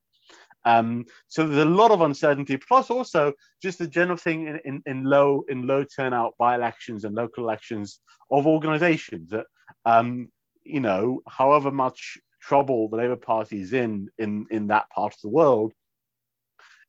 [0.66, 4.82] Um, so there's a lot of uncertainty, plus also just the general thing in, in,
[4.84, 8.00] in low in low turnout by elections and local elections
[8.32, 9.46] of organisations that
[9.84, 10.28] um,
[10.64, 15.20] you know, however much trouble the Labour Party is in in in that part of
[15.22, 15.72] the world,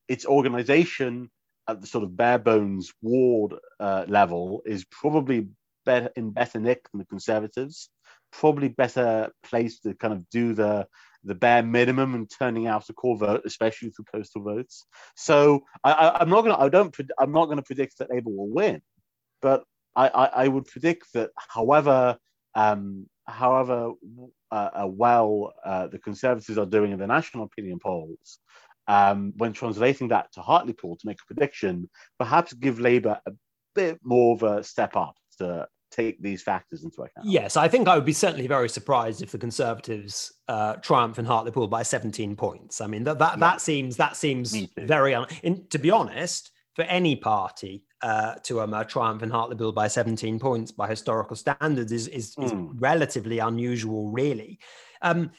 [0.08, 1.30] its organisation
[1.68, 5.48] at the sort of bare bones ward uh, level is probably
[5.86, 7.90] better in better nick than the Conservatives,
[8.32, 10.88] probably better placed to kind of do the
[11.24, 14.86] the bare minimum and turning out a core vote, especially through postal votes.
[15.16, 18.50] So I, am not to, I don't, I'm not going to predict that Labour will
[18.50, 18.82] win,
[19.42, 19.64] but
[19.96, 22.18] I, I, I would predict that however,
[22.56, 23.92] um, however
[24.52, 28.40] uh, uh, well uh, the Conservatives are doing in the national opinion polls,
[28.88, 33.32] um, when translating that to Hartlepool to make a prediction, perhaps give Labour a
[33.76, 37.28] bit more of a step up to take these factors into account.
[37.28, 41.26] Yes, I think I would be certainly very surprised if the Conservatives uh, triumph in
[41.26, 42.82] Hartlepool by 17 points.
[42.82, 43.40] I mean, that that, yeah.
[43.40, 48.62] that seems that seems very un- in, to be honest for any party uh, to
[48.62, 52.46] um, uh, triumph in Hartlepool by 17 points by historical standards is is, mm.
[52.46, 52.78] is hmm.
[52.78, 54.60] relatively unusual, really.
[55.02, 55.32] Um,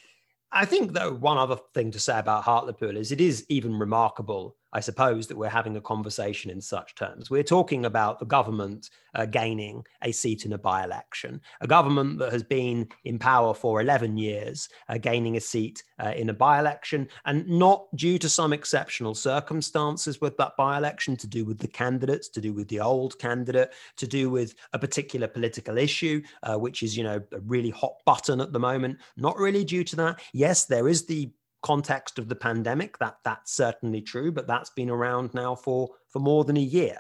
[0.50, 4.56] I think, though, one other thing to say about Hartlepool is it is even remarkable
[4.72, 7.30] I suppose, that we're having a conversation in such terms.
[7.30, 12.18] We're talking about the government uh, gaining a seat in a by election, a government
[12.18, 16.34] that has been in power for 11 years, uh, gaining a seat uh, in a
[16.34, 21.44] by election, and not due to some exceptional circumstances with that by election, to do
[21.44, 25.78] with the candidates, to do with the old candidate, to do with a particular political
[25.78, 28.98] issue, uh, which is, you know, a really hot button at the moment.
[29.16, 30.20] Not really due to that.
[30.32, 31.30] Yes, there is the
[31.68, 36.18] context of the pandemic that that's certainly true but that's been around now for for
[36.18, 36.98] more than a year.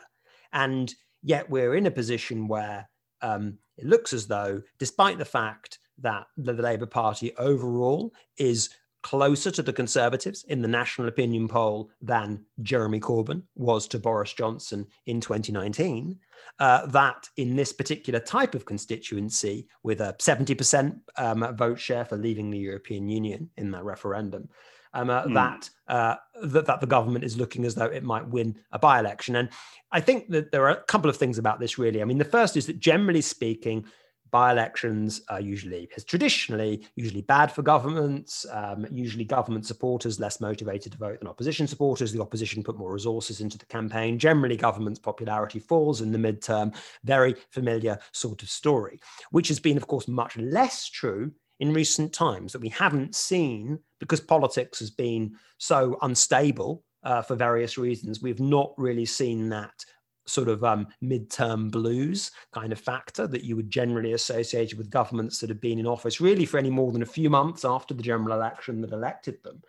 [0.52, 2.86] And yet we're in a position where
[3.22, 8.68] um, it looks as though despite the fact that the, labour party overall is
[9.02, 14.32] closer to the Conservatives in the national opinion poll than Jeremy Corbyn was to Boris
[14.32, 16.18] Johnson in 2019.
[16.58, 22.16] Uh, that in this particular type of constituency, with a 70% um, vote share for
[22.16, 24.48] leaving the European Union in that referendum,
[24.94, 25.34] um, uh, mm.
[25.34, 29.36] that, uh, that that the government is looking as though it might win a by-election.
[29.36, 29.50] And
[29.92, 32.02] I think that there are a couple of things about this really.
[32.02, 33.84] I mean, the first is that generally speaking,
[34.30, 40.92] by-elections are usually has traditionally usually bad for governments um, usually government supporters less motivated
[40.92, 42.12] to vote than opposition supporters.
[42.12, 44.18] The opposition put more resources into the campaign.
[44.18, 46.74] Generally government's popularity falls in the midterm.
[47.04, 49.00] Very familiar sort of story
[49.30, 53.78] which has been of course much less true in recent times that we haven't seen
[53.98, 58.22] because politics has been so unstable uh, for various reasons.
[58.22, 59.84] We've not really seen that
[60.28, 65.38] sort of um, midterm blues kind of factor that you would generally associate with governments
[65.38, 68.02] that have been in office really for any more than a few months after the
[68.02, 69.62] general election that elected them.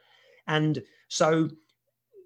[0.48, 1.50] And so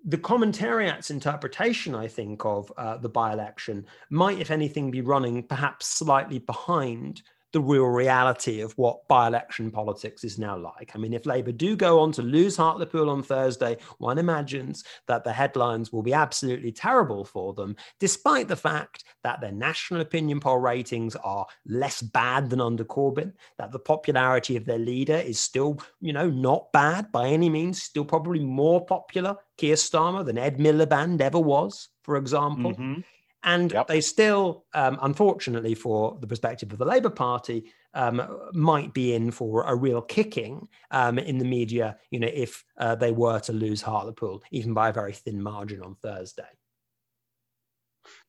[0.05, 5.43] the commentariat's interpretation, I think, of uh, the by election might, if anything, be running
[5.43, 7.21] perhaps slightly behind
[7.53, 10.91] the real reality of what by-election politics is now like.
[10.93, 15.23] I mean, if Labour do go on to lose Hartlepool on Thursday, one imagines that
[15.23, 20.39] the headlines will be absolutely terrible for them, despite the fact that their national opinion
[20.39, 25.39] poll ratings are less bad than under Corbyn, that the popularity of their leader is
[25.39, 30.39] still, you know, not bad by any means, still probably more popular, Keir Starmer, than
[30.39, 32.71] Ed Miliband ever was, for example.
[32.71, 33.01] Mm-hmm.
[33.43, 33.87] And yep.
[33.87, 38.21] they still, um, unfortunately, for the perspective of the Labour Party, um,
[38.53, 42.95] might be in for a real kicking um, in the media, you know, if uh,
[42.95, 46.47] they were to lose Hartlepool, even by a very thin margin on Thursday.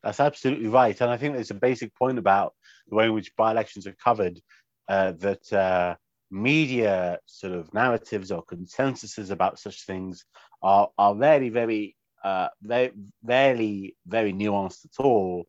[0.03, 0.99] That's absolutely right.
[0.99, 2.53] And I think there's a basic point about
[2.87, 4.39] the way in which by elections are covered
[4.87, 5.95] uh, that uh,
[6.29, 10.25] media sort of narratives or consensuses about such things
[10.61, 11.94] are, are very, very
[12.25, 13.95] uh, very,
[14.33, 15.45] nuanced at all.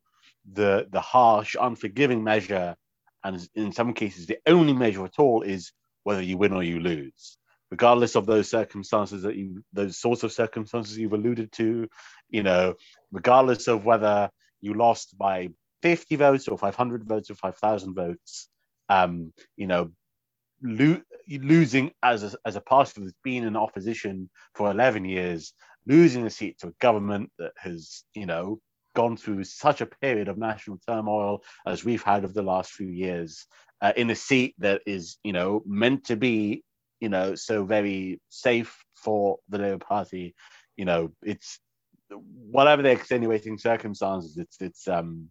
[0.52, 2.76] The the harsh, unforgiving measure,
[3.24, 5.72] and in some cases, the only measure at all is
[6.04, 7.38] whether you win or you lose,
[7.70, 11.88] regardless of those circumstances that you, those sorts of circumstances you've alluded to.
[12.28, 12.74] You know,
[13.10, 15.48] regardless of whether you lost by
[15.82, 18.48] 50 votes or 500 votes or 5,000 votes.
[18.88, 19.92] Um, you know,
[20.62, 25.52] lo- losing as a, as a party that's been in opposition for 11 years
[25.86, 28.60] losing a seat to a government that has, you know,
[28.94, 32.88] gone through such a period of national turmoil as we've had over the last few
[32.88, 33.46] years,
[33.82, 36.62] uh, in a seat that is, you know, meant to be,
[37.00, 40.34] you know, so very safe for the Labour Party.
[40.76, 41.60] You know, it's
[42.10, 45.30] whatever the extenuating circumstances, it's it's um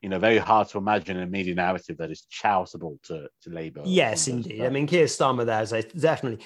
[0.00, 3.82] you know, very hard to imagine a media narrative that is charitable to, to Labour.
[3.84, 4.62] Yes, indeed.
[4.62, 6.44] I mean, Keir Starmer there is definitely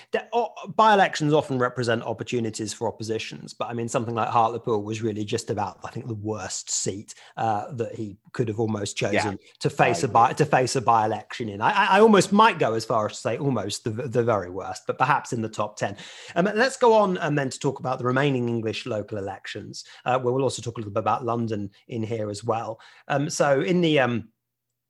[0.75, 5.25] by elections often represent opportunities for oppositions, but I mean, something like Hartlepool was really
[5.25, 9.49] just about, I think, the worst seat uh, that he could have almost chosen yeah,
[9.61, 11.61] to face a by to face a by election in.
[11.61, 14.85] I, I, almost might go as far as to say almost the, the very worst,
[14.87, 15.97] but perhaps in the top ten.
[16.37, 19.85] Um, let's go on and then to talk about the remaining English local elections.
[20.07, 22.81] Uh, where we'll also talk a little bit about London in here as well.
[23.09, 24.29] Um, so so in the um,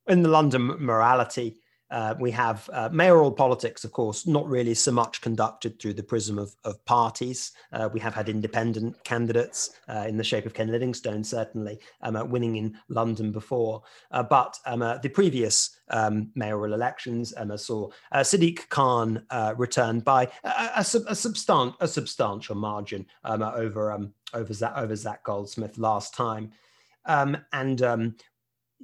[0.09, 1.57] in the London mayoralty,
[1.91, 6.03] uh, we have uh, mayoral politics, of course, not really so much conducted through the
[6.03, 7.53] prism of, of parties.
[7.73, 12.15] Uh, we have had independent candidates uh, in the shape of Ken Livingstone, certainly, um,
[12.15, 13.83] uh, winning in London before.
[14.11, 19.25] Uh, but um, the previous um, mayoral elections um, saw Sadiq Khan
[19.57, 24.95] return by a, a, a, substan- a substantial margin um, over, um, over, Zach, over
[24.95, 26.53] Zac Goldsmith last time.
[27.07, 28.17] Um, and um,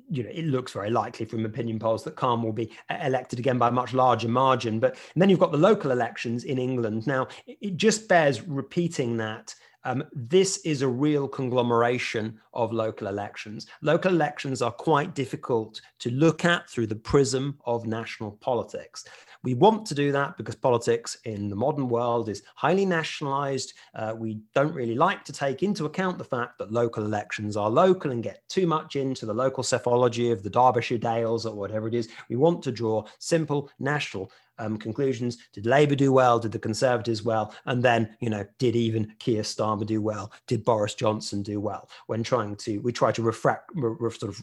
[0.09, 2.71] you know, it looks very likely from opinion polls that Khan will be
[3.03, 4.81] elected again by a much larger margin.
[4.81, 7.07] But then you've got the local elections in England.
[7.07, 13.69] Now, it just bears repeating that um, this is a real conglomeration of local elections.
[13.83, 19.05] Local elections are quite difficult to look at through the prism of national politics.
[19.45, 23.75] We want to do that because politics in the modern world is highly nationalized.
[23.95, 27.71] Uh, we don't really like to take into account the fact that local elections are
[27.71, 31.87] local and get too much into the local psephology of the Derbyshire Dales or whatever
[31.87, 32.09] it is.
[32.29, 35.39] We want to draw simple national um, conclusions.
[35.53, 36.39] Did Labour do well?
[36.39, 37.55] Did the Conservatives well?
[37.67, 40.33] And then, you know, did even Keir Starmer do well?
[40.47, 41.89] Did Boris Johnson do well?
[42.07, 44.41] When trying to, we try to refract, re, re, sort of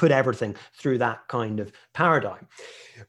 [0.00, 2.48] put everything through that kind of paradigm.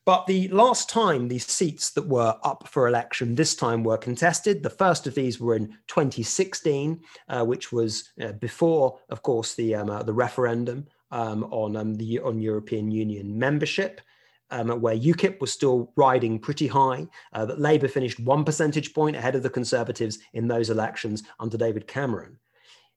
[0.06, 4.62] But the last time these seats that were up for election this time were contested,
[4.62, 7.00] the first of these were in 2016,
[7.30, 11.96] uh, which was uh, before, of course, the um, uh, the referendum um, on um,
[11.96, 14.02] the on European Union membership.
[14.54, 19.16] Um, where UKIP was still riding pretty high, uh, that Labour finished one percentage point
[19.16, 22.38] ahead of the Conservatives in those elections under David Cameron.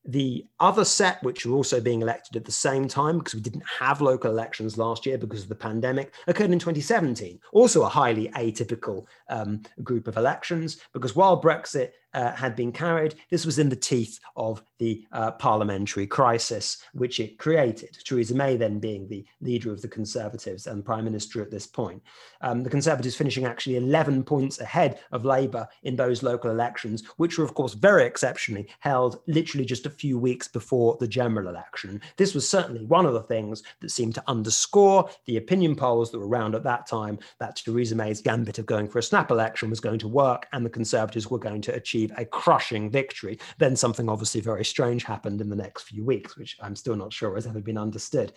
[0.07, 3.65] The other set, which were also being elected at the same time, because we didn't
[3.79, 7.41] have local elections last year because of the pandemic, occurred in 2017.
[7.53, 13.17] Also, a highly atypical um, group of elections, because while Brexit uh, had been carried.
[13.31, 17.97] This was in the teeth of the uh, parliamentary crisis which it created.
[18.05, 22.03] Theresa May then being the leader of the Conservatives and Prime Minister at this point.
[22.41, 27.39] Um, the Conservatives finishing actually 11 points ahead of Labour in those local elections, which
[27.39, 32.01] were, of course, very exceptionally held literally just a few weeks before the general election.
[32.17, 36.19] This was certainly one of the things that seemed to underscore the opinion polls that
[36.19, 39.71] were around at that time that Theresa May's gambit of going for a snap election
[39.71, 43.39] was going to work and the Conservatives were going to achieve a crushing victory.
[43.59, 47.13] Then something obviously very strange happened in the next few weeks, which I'm still not
[47.13, 48.33] sure has ever been understood.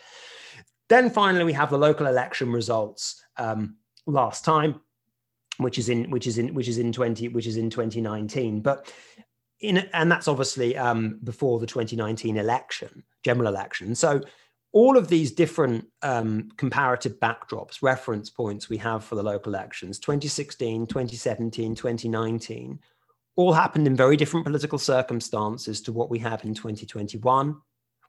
[0.90, 4.82] Then finally, we have the local election results um, last time,
[5.58, 8.62] which is in which is in which is in 20 which is in 2019.
[8.62, 8.92] But
[9.60, 13.96] in and that's obviously um, before the 2019 election, general election.
[13.96, 14.22] So
[14.74, 20.00] all of these different um, comparative backdrops, reference points we have for the local elections
[20.00, 22.80] 2016, 2017, 2019
[23.38, 27.56] all happened in very different political circumstances to what we have in 2021,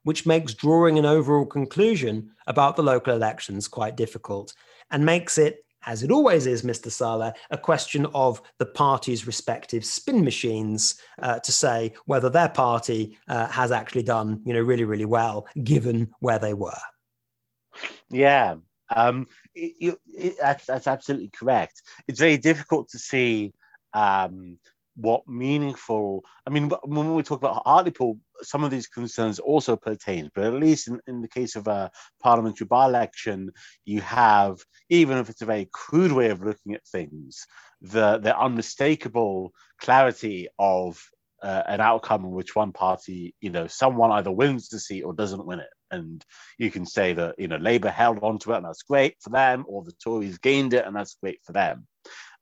[0.03, 4.55] which makes drawing an overall conclusion about the local elections quite difficult
[4.91, 6.91] and makes it, as it always is, Mr.
[6.91, 13.19] Saleh, a question of the party's respective spin machines uh, to say whether their party
[13.29, 16.73] uh, has actually done, you know, really, really well given where they were.
[18.09, 18.57] Yeah,
[18.97, 21.83] um, it, it, that's, that's absolutely correct.
[22.09, 23.53] It's very difficult to see
[23.93, 24.59] um,
[25.01, 30.29] what meaningful i mean when we talk about hartlepool some of these concerns also pertain
[30.35, 31.91] but at least in, in the case of a
[32.21, 33.51] parliamentary by-election
[33.85, 37.47] you have even if it's a very crude way of looking at things
[37.81, 41.01] the the unmistakable clarity of
[41.43, 45.15] uh, an outcome in which one party you know someone either wins the seat or
[45.15, 45.69] doesn't win it.
[45.91, 46.25] And
[46.59, 49.31] you can say that you know labour held on to it and that's great for
[49.31, 51.87] them or the tories gained it and that's great for them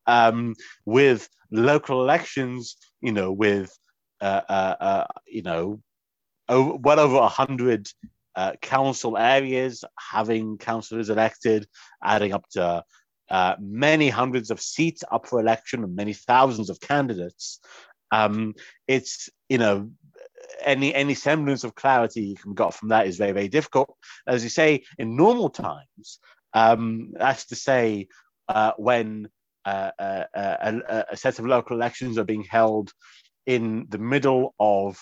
[0.06, 0.54] um,
[0.84, 3.76] with local elections, you know, with
[4.20, 5.80] uh, uh, uh, you know,
[6.48, 7.88] over, well over a hundred
[8.34, 11.66] uh, council areas having councillors elected,
[12.02, 12.82] adding up to
[13.30, 17.60] uh, many hundreds of seats up for election and many thousands of candidates.
[18.12, 18.54] Um,
[18.86, 19.90] it's you know
[20.62, 23.96] any any semblance of clarity you can got from that is very very difficult.
[24.26, 26.20] As you say, in normal times,
[26.54, 28.08] um, that's to say,
[28.48, 29.28] uh, when
[29.66, 32.92] a, a, set of local elections are being held
[33.46, 34.98] in the middle of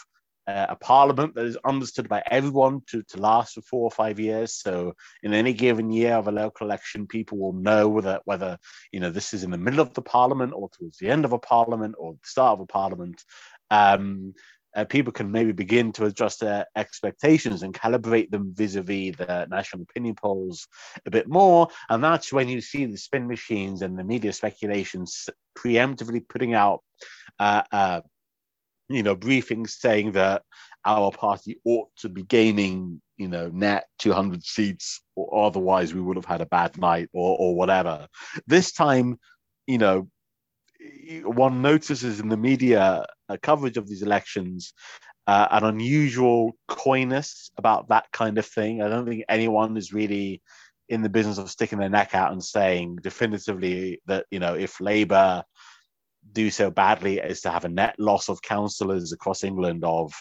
[0.46, 4.20] uh, a parliament that is understood by everyone to, to last for four or five
[4.20, 4.54] years.
[4.54, 8.58] So, in any given year of a local election, people will know whether whether
[8.92, 11.32] you know this is in the middle of the parliament or towards the end of
[11.32, 13.22] a parliament or the start of a parliament.
[13.70, 14.34] Um,
[14.74, 19.82] uh, people can maybe begin to adjust their expectations and calibrate them vis-a-vis the national
[19.82, 20.66] opinion polls
[21.06, 21.68] a bit more.
[21.88, 26.80] And that's when you see the spin machines and the media speculations preemptively putting out
[27.38, 28.00] uh, uh,
[28.88, 30.42] you know briefings saying that
[30.84, 36.16] our party ought to be gaining you know net 200 seats or otherwise we would
[36.16, 38.08] have had a bad night or, or whatever.
[38.46, 39.18] This time
[39.66, 40.08] you know
[41.24, 44.72] one notices in the media uh, coverage of these elections
[45.26, 48.82] uh, an unusual coyness about that kind of thing.
[48.82, 50.42] I don't think anyone is really
[50.88, 54.80] in the business of sticking their neck out and saying definitively that you know if
[54.80, 55.42] Labour
[56.32, 60.12] do so badly as to have a net loss of councillors across England of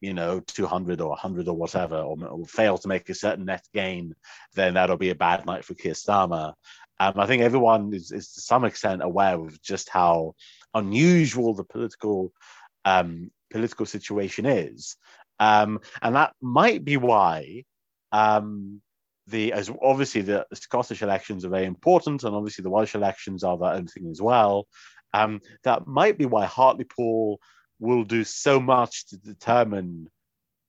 [0.00, 3.64] you know 200 or 100 or whatever or, or, fail to make a certain net
[3.72, 4.14] gain
[4.54, 6.52] then that'll be a bad night for Keir Starmer
[6.98, 10.34] I think everyone is, is, to some extent aware of just how
[10.74, 12.32] unusual the political
[12.84, 14.96] um, political situation is,
[15.38, 17.64] um, and that might be why
[18.12, 18.80] um,
[19.26, 23.58] the as obviously the, Scottish elections are very important, and obviously the Welsh elections are
[23.58, 24.66] that own thing as well.
[25.12, 27.40] Um, that might be why Hartlepool
[27.78, 30.08] will do so much to determine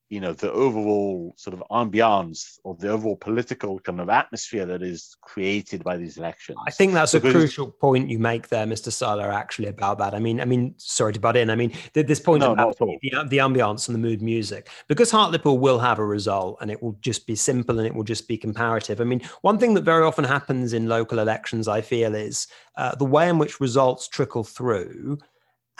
[0.09, 4.81] you know the overall sort of ambiance or the overall political kind of atmosphere that
[4.81, 6.57] is created by these elections.
[6.65, 8.91] I think that's because, a crucial point you make there, Mr.
[8.91, 10.13] Saleh, actually about that.
[10.13, 11.49] I mean, I mean, sorry to butt in.
[11.49, 15.59] I mean, this point no, about the, the ambiance and the mood music, because Hartlepool
[15.59, 18.37] will have a result and it will just be simple and it will just be
[18.37, 19.01] comparative.
[19.01, 22.47] I mean, one thing that very often happens in local elections, I feel, is
[22.77, 25.17] uh, the way in which results trickle through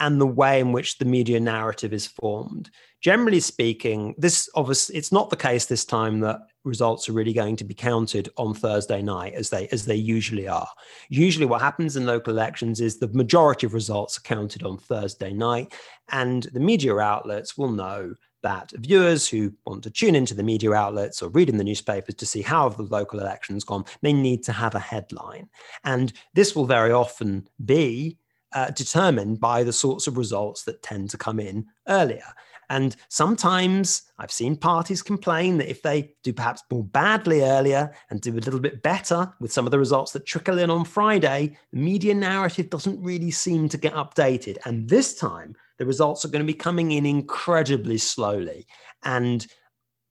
[0.00, 2.70] and the way in which the media narrative is formed.
[3.00, 7.56] Generally speaking, this obviously it's not the case this time that results are really going
[7.56, 10.68] to be counted on Thursday night as they as they usually are.
[11.08, 15.32] Usually what happens in local elections is the majority of results are counted on Thursday
[15.32, 15.74] night
[16.10, 20.72] and the media outlets will know that viewers who want to tune into the media
[20.72, 24.44] outlets or read in the newspapers to see how the local elections gone, they need
[24.44, 25.48] to have a headline.
[25.84, 28.16] And this will very often be
[28.52, 32.24] uh, determined by the sorts of results that tend to come in earlier.
[32.70, 38.20] And sometimes I've seen parties complain that if they do perhaps more badly earlier and
[38.20, 41.56] do a little bit better with some of the results that trickle in on Friday,
[41.72, 44.58] the media narrative doesn't really seem to get updated.
[44.66, 48.66] And this time, the results are going to be coming in incredibly slowly.
[49.02, 49.46] And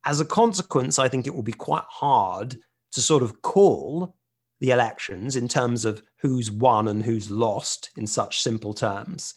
[0.06, 2.58] as a consequence, I think it will be quite hard
[2.94, 4.16] to sort of call
[4.60, 9.34] the elections in terms of who's won and who's lost in such simple terms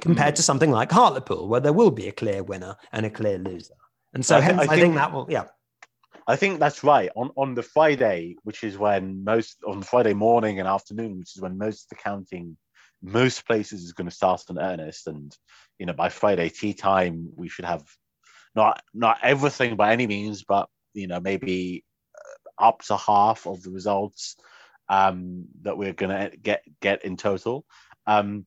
[0.00, 0.36] compared mm.
[0.36, 3.74] to something like Hartlepool, where there will be a clear winner and a clear loser.
[4.12, 5.44] And so, I, hence, I, think, I think that will, yeah.
[6.26, 7.10] I think that's right.
[7.16, 11.42] On on the Friday, which is when most on Friday morning and afternoon, which is
[11.42, 12.56] when most of the counting,
[13.02, 15.06] most places is going to start in earnest.
[15.06, 15.36] And
[15.78, 17.84] you know, by Friday tea time, we should have
[18.54, 21.84] not not everything by any means, but you know, maybe
[22.58, 24.36] up to half of the results
[24.88, 27.64] um, that we're going to get get in total.
[28.06, 28.46] Um,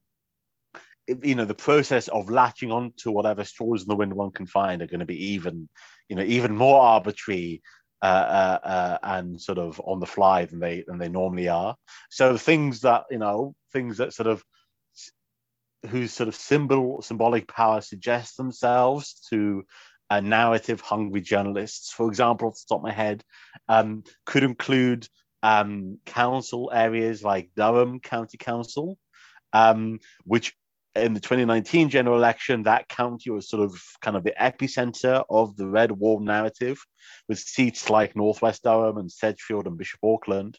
[1.23, 4.45] you know the process of latching on to whatever straws in the wind one can
[4.45, 5.69] find are going to be even
[6.09, 7.61] you know even more arbitrary
[8.01, 11.75] uh, uh, uh, and sort of on the fly than they than they normally are
[12.09, 14.43] so things that you know things that sort of
[15.89, 19.63] whose sort of symbol symbolic power suggests themselves to
[20.09, 23.23] uh, narrative hungry journalists for example off the top of my head
[23.67, 25.07] um, could include
[25.43, 28.97] um, council areas like durham county council
[29.53, 30.53] um, which
[30.97, 35.55] in the 2019 general election, that county was sort of kind of the epicenter of
[35.55, 36.79] the red wall narrative,
[37.29, 40.57] with seats like Northwest Durham and Sedgefield and Bishop Auckland.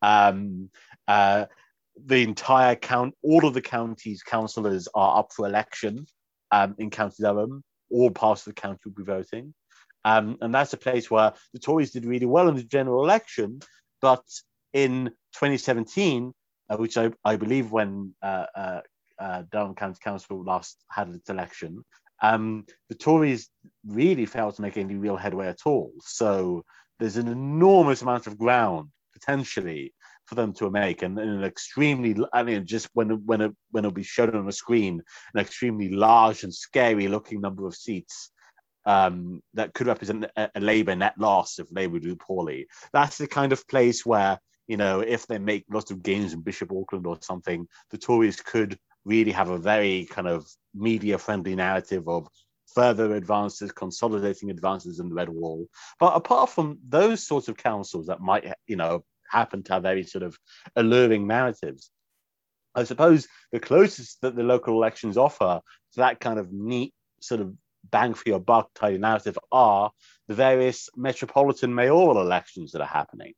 [0.00, 0.70] Um,
[1.08, 1.46] uh,
[2.04, 6.06] the entire count, all of the county's councillors are up for election
[6.50, 7.62] um, in County Durham.
[7.92, 9.54] All parts of the county will be voting.
[10.04, 13.60] Um, and that's a place where the Tories did really well in the general election.
[14.00, 14.24] But
[14.72, 16.32] in 2017,
[16.70, 18.80] uh, which I, I believe when uh, uh,
[19.18, 21.84] uh, Durham County Council last had its election,
[22.22, 23.48] um, the Tories
[23.86, 25.92] really failed to make any real headway at all.
[26.00, 26.64] So
[26.98, 29.92] there's an enormous amount of ground potentially
[30.32, 33.84] for them to make, and, and an extremely, I mean, just when when it, when
[33.84, 35.02] it'll be shown on a screen,
[35.34, 38.30] an extremely large and scary looking number of seats
[38.86, 42.66] um, that could represent a, a Labour net loss if Labour do poorly.
[42.94, 46.40] That's the kind of place where you know if they make lots of gains in
[46.40, 51.54] Bishop Auckland or something, the Tories could really have a very kind of media friendly
[51.54, 52.26] narrative of
[52.74, 55.66] further advances, consolidating advances in the red wall.
[56.00, 60.04] But apart from those sorts of councils that might, you know, happen to have very
[60.04, 60.36] sort of
[60.76, 61.90] alluring narratives,
[62.74, 65.60] I suppose the closest that the local elections offer
[65.92, 67.54] to that kind of neat sort of
[67.90, 69.90] bang for your buck type narrative are
[70.28, 73.34] the various metropolitan mayoral elections that are happening.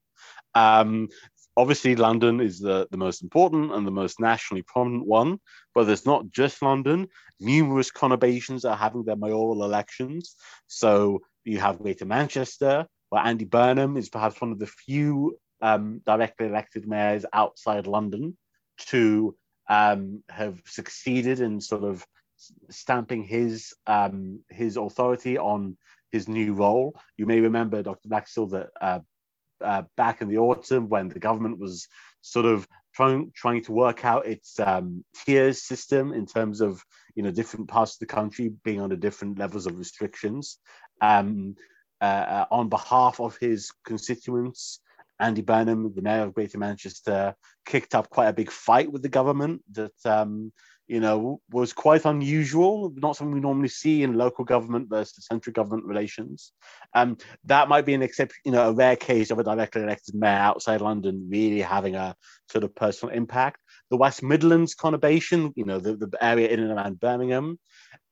[0.54, 1.08] Um,
[1.56, 5.38] obviously London is the, the most important and the most nationally prominent one,
[5.74, 7.08] but there's not just London.
[7.40, 10.36] Numerous conurbations are having their mayoral elections.
[10.66, 16.02] So you have Greater Manchester, where Andy Burnham is perhaps one of the few um,
[16.04, 18.36] directly elected mayors outside London
[18.76, 19.34] to
[19.68, 22.06] um, have succeeded in sort of
[22.68, 25.78] stamping his um, his authority on
[26.12, 26.94] his new role.
[27.16, 28.08] You may remember, Dr.
[28.10, 28.98] Maxwell that uh,
[29.62, 31.88] uh, back in the autumn when the government was
[32.20, 36.82] sort of trying trying to work out its um, tiers system in terms of
[37.14, 40.58] you know different parts of the country being under different levels of restrictions.
[41.00, 41.56] Um,
[42.02, 44.80] uh, uh, on behalf of his constituents,
[45.24, 49.08] Andy Burnham, the mayor of Greater Manchester, kicked up quite a big fight with the
[49.08, 50.52] government that um,
[50.86, 55.52] you know, was quite unusual, not something we normally see in local government versus central
[55.54, 56.52] government relations.
[56.92, 60.14] Um, that might be an exception, you know, a rare case of a directly elected
[60.14, 62.14] mayor outside London really having a
[62.50, 63.60] sort of personal impact.
[63.90, 67.58] The West Midlands conurbation, you know, the, the area in and around Birmingham,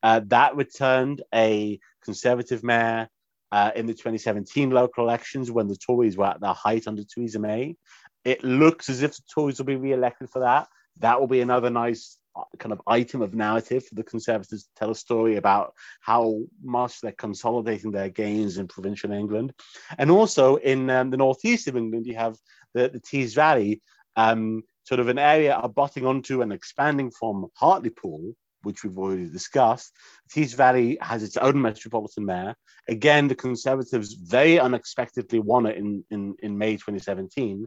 [0.03, 3.09] uh, that returned a Conservative mayor
[3.53, 7.39] uh, in the 2017 local elections when the Tories were at their height under Theresa
[7.39, 7.77] May.
[8.25, 10.69] It looks as if the Tories will be re-elected for that.
[10.99, 12.19] That will be another nice
[12.59, 17.01] kind of item of narrative for the Conservatives to tell a story about how much
[17.01, 19.53] they're consolidating their gains in provincial England.
[19.99, 22.37] And also in um, the northeast of England, you have
[22.73, 23.83] the, the Tees Valley,
[24.17, 29.93] um, sort of an area abutting onto and expanding from Hartlepool, which we've already discussed.
[30.31, 32.55] Tees Valley has its own metropolitan mayor.
[32.89, 37.67] Again, the Conservatives very unexpectedly won it in, in, in May 2017.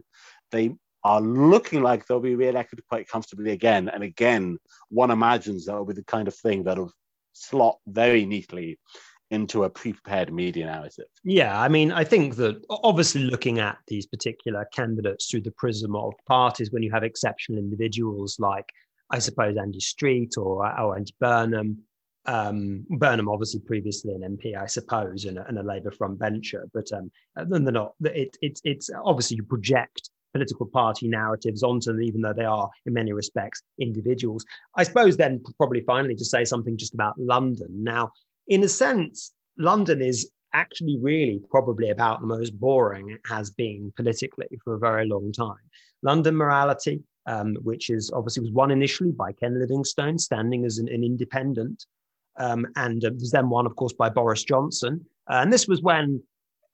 [0.50, 0.74] They
[1.04, 3.88] are looking like they'll be re-elected quite comfortably again.
[3.88, 6.92] And again, one imagines that will be the kind of thing that'll
[7.32, 8.78] slot very neatly
[9.30, 11.06] into a pre-prepared media narrative.
[11.24, 15.96] Yeah, I mean, I think that obviously looking at these particular candidates through the prism
[15.96, 18.68] of parties, when you have exceptional individuals like
[19.10, 21.78] I suppose, Andy Street or, or Andy Burnham.
[22.26, 27.10] Um, Burnham, obviously, previously an MP, I suppose, and a, and a Labour but um,
[27.48, 27.94] then they're not.
[28.02, 32.68] It, it, it's obviously you project political party narratives onto them, even though they are,
[32.84, 34.44] in many respects, individuals.
[34.76, 37.68] I suppose then, probably finally, to say something just about London.
[37.70, 38.10] Now,
[38.48, 43.92] in a sense, London is actually really probably about the most boring it has been
[43.96, 45.64] politically for a very long time.
[46.02, 50.88] London mayoralty, um, which is obviously was won initially by Ken Livingstone, standing as an,
[50.88, 51.86] an independent,
[52.38, 55.04] um, and uh, was then won, of course, by Boris Johnson.
[55.30, 56.22] Uh, and this was when,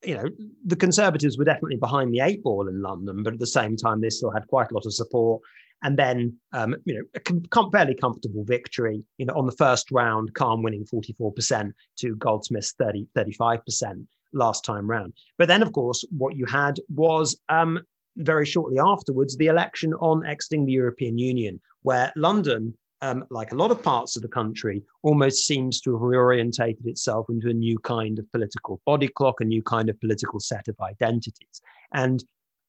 [0.05, 0.28] you know,
[0.66, 4.00] the Conservatives were definitely behind the eight ball in London, but at the same time,
[4.00, 5.40] they still had quite a lot of support
[5.82, 9.90] and then um, you know a com- fairly comfortable victory you know on the first
[9.90, 16.05] round Khan winning 44% to goldsmith's 30 35% last time round but then of course
[16.16, 17.80] what you had was um,
[18.17, 23.57] very shortly afterwards the election on exiting the european union where london um, like a
[23.57, 27.79] lot of parts of the country, almost seems to have reorientated itself into a new
[27.81, 31.61] kind of political body clock, a new kind of political set of identities.
[31.93, 32.25] And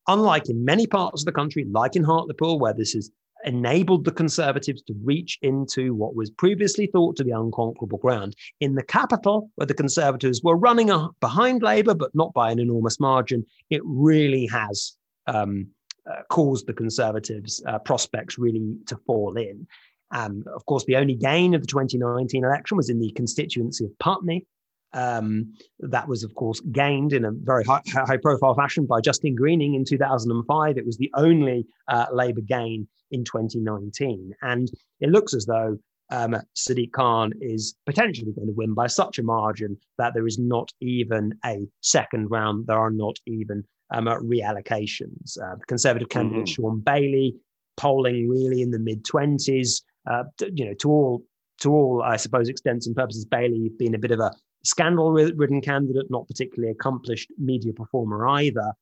[0.08, 3.12] unlike in many parts of the country, like in Hartlepool, where this has
[3.46, 8.36] enabled the Conservatives to reach into what was previously thought to be unconquerable ground.
[8.60, 10.90] In the capital, where the Conservatives were running
[11.20, 14.96] behind Labour, but not by an enormous margin, it really has
[15.28, 15.68] um,
[16.10, 19.66] uh, caused the Conservatives' uh, prospects really to fall in.
[20.12, 23.98] Um, of course, the only gain of the 2019 election was in the constituency of
[24.00, 24.46] Putney,
[24.94, 29.36] um, that was, of course, gained in a very high, high, profile fashion by Justine
[29.36, 30.78] Greening in 2005.
[30.78, 34.34] It was the only uh, Labour gain in 2019.
[34.42, 34.70] And
[35.00, 35.78] it looks as though
[36.12, 40.38] um, Sadiq Khan is potentially going to win by such a margin that there is
[40.38, 42.68] not even a second round.
[42.68, 45.38] There are not even um, uh, reallocations.
[45.42, 46.62] Uh, Conservative candidate mm-hmm.
[46.62, 47.36] Shaun Bailey
[47.78, 49.82] polling really in the mid 20s.
[50.10, 50.24] Uh,
[50.54, 51.24] you know, to all
[51.62, 54.32] to all, I suppose, extents and purposes, Bailey being a bit of a
[54.66, 58.74] scandal ridden candidate, not particularly accomplished media performer either.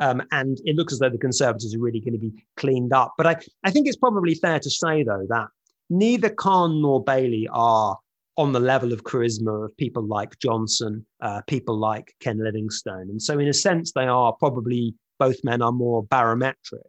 [0.00, 3.14] Um, and it looks as though the Conservatives are really going to be cleaned up.
[3.16, 5.46] But I, I think it's probably fair to say, though, that
[5.90, 7.96] neither Khan nor Bailey are
[8.36, 13.08] on the level of charisma of people like Johnson, uh, people like Ken Livingstone.
[13.10, 16.82] And so, in a sense, they are probably both men are more barometric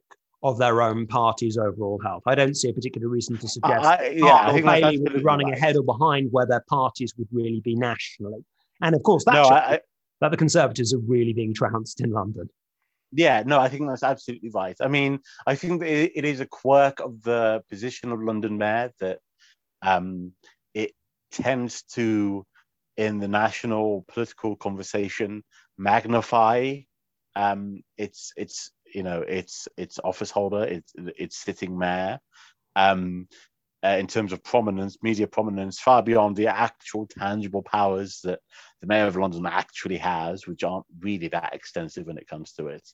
[0.43, 2.23] of their own party's overall health.
[2.27, 5.47] I don't see a particular reason to suggest I, yeah, or Bailey would be running
[5.47, 5.57] right.
[5.57, 8.45] ahead or behind where their parties would really be nationally.
[8.81, 9.79] And of course, that no, I,
[10.21, 12.49] that the Conservatives are really being trounced in London.
[13.11, 14.75] Yeah, no, I think that's absolutely right.
[14.81, 18.91] I mean, I think it, it is a quirk of the position of London Mayor
[18.99, 19.19] that
[19.81, 20.33] um,
[20.73, 20.91] it
[21.31, 22.45] tends to,
[22.97, 25.43] in the national political conversation,
[25.77, 26.79] magnify
[27.35, 32.19] um, its its you know its its office holder, its its sitting mayor,
[32.75, 33.27] um,
[33.83, 38.39] uh, in terms of prominence, media prominence, far beyond the actual tangible powers that
[38.81, 42.67] the mayor of London actually has, which aren't really that extensive when it comes to
[42.67, 42.87] it.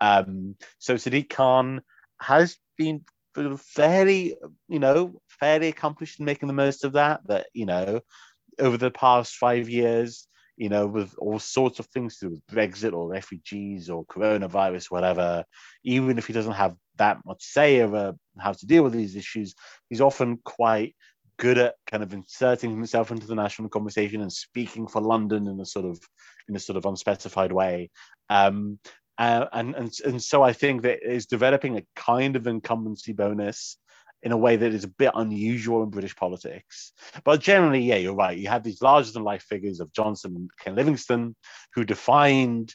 [0.00, 1.80] Um, so Sadiq Khan
[2.20, 3.04] has been
[3.58, 4.36] fairly,
[4.68, 7.20] you know, fairly accomplished in making the most of that.
[7.26, 8.00] That you know,
[8.58, 10.26] over the past five years,
[10.56, 14.90] you know, with all sorts of things to do with Brexit or refugees or coronavirus,
[14.90, 15.44] whatever,
[15.84, 19.54] even if he doesn't have that much say over how to deal with these issues,
[19.88, 20.94] he's often quite
[21.38, 25.60] good at kind of inserting himself into the national conversation and speaking for London in
[25.60, 26.00] a sort of
[26.48, 27.90] in a sort of unspecified way.
[28.30, 28.78] Um,
[29.18, 33.78] uh, and, and and so I think that is developing a kind of incumbency bonus
[34.22, 36.92] in a way that is a bit unusual in British politics.
[37.24, 38.36] But generally, yeah, you're right.
[38.36, 41.36] You have these larger than life figures of Johnson and Ken Livingstone
[41.74, 42.74] who defined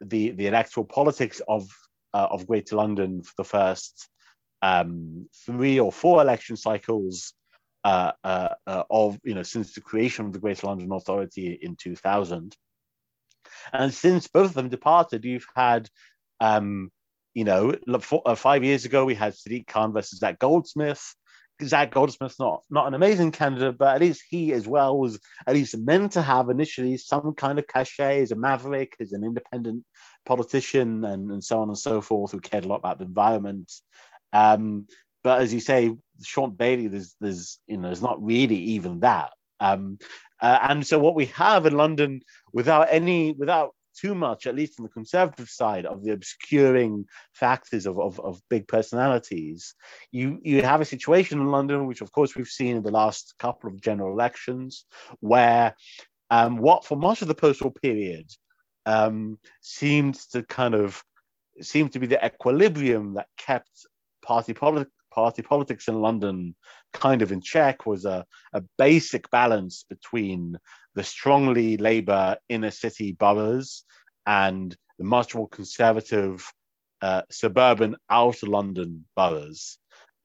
[0.00, 1.68] the, the electoral politics of,
[2.14, 4.08] uh, of Greater London for the first
[4.60, 7.34] um, three or four election cycles
[7.84, 11.74] uh, uh, uh, of, you know, since the creation of the Greater London Authority in
[11.74, 12.56] 2000.
[13.72, 15.88] And since both of them departed, you've had
[16.40, 16.90] um,
[17.34, 21.14] you know, four, uh, five years ago we had Sadiq Khan versus Zac Goldsmith.
[21.62, 25.54] Zac Goldsmith's not not an amazing candidate, but at least he as well was at
[25.54, 29.84] least meant to have initially some kind of cachet as a maverick, as an independent
[30.26, 33.70] politician, and, and so on and so forth, who cared a lot about the environment.
[34.32, 34.86] Um,
[35.22, 35.94] but as you say,
[36.24, 39.32] Shaun Bailey, there's there's you know there's not really even that.
[39.62, 39.98] Um,
[40.40, 42.20] uh, and so what we have in London,
[42.52, 47.04] without any without too much, at least on the conservative side, of the obscuring
[47.34, 49.74] factors of, of, of big personalities.
[50.10, 53.34] You, you have a situation in London, which of course we've seen in the last
[53.38, 54.86] couple of general elections,
[55.20, 55.74] where
[56.30, 58.28] um, what for much of the post-war period
[58.86, 61.02] um, seemed to kind of
[61.60, 63.70] seemed to be the equilibrium that kept
[64.22, 64.54] party
[65.14, 66.54] party politics in London
[66.92, 70.58] kind of in check was a, a basic balance between
[70.94, 73.84] the strongly Labour inner city boroughs
[74.26, 76.50] and the much more conservative
[77.00, 79.78] uh, suburban outer London boroughs.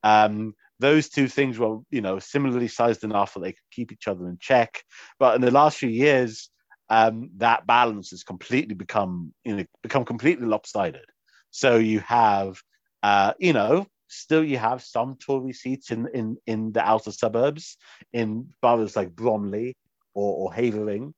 [0.03, 4.07] Um, those two things were, you know, similarly sized enough that they could keep each
[4.07, 4.83] other in check.
[5.19, 6.49] But in the last few years,
[6.89, 11.05] um, that balance has completely become, you know, become completely lopsided.
[11.49, 12.61] So you have,
[13.03, 17.77] uh, you know, still you have some Tory seats in in in the outer suburbs
[18.13, 19.75] in boroughs like Bromley
[20.13, 21.13] or, or Havering,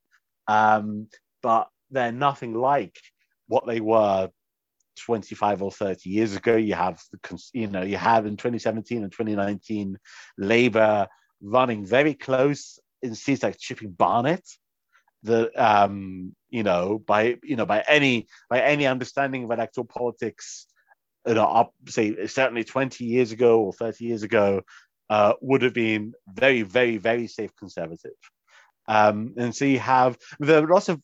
[0.46, 1.08] um,
[1.42, 2.96] but they're nothing like
[3.48, 4.30] what they were
[5.00, 6.56] 25 or 30 years ago.
[6.56, 7.00] You have
[7.52, 9.96] you know you have in 2017 and 2019
[10.38, 11.06] Labour
[11.40, 14.46] running very close in seats like Chipping Barnet.
[15.22, 20.66] The um, you know by you know by any by any understanding of electoral politics
[21.26, 24.62] you know, up say certainly 20 years ago or 30 years ago,
[25.08, 28.12] uh, would have been very, very, very safe conservative.
[28.88, 31.00] Um, and so you have there are lots of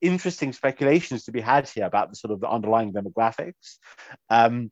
[0.00, 3.76] interesting speculations to be had here about the sort of the underlying demographics.
[4.30, 4.70] Um,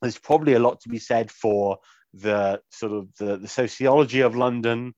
[0.00, 1.78] there's probably a lot to be said for
[2.14, 4.94] the sort of the, the sociology of London,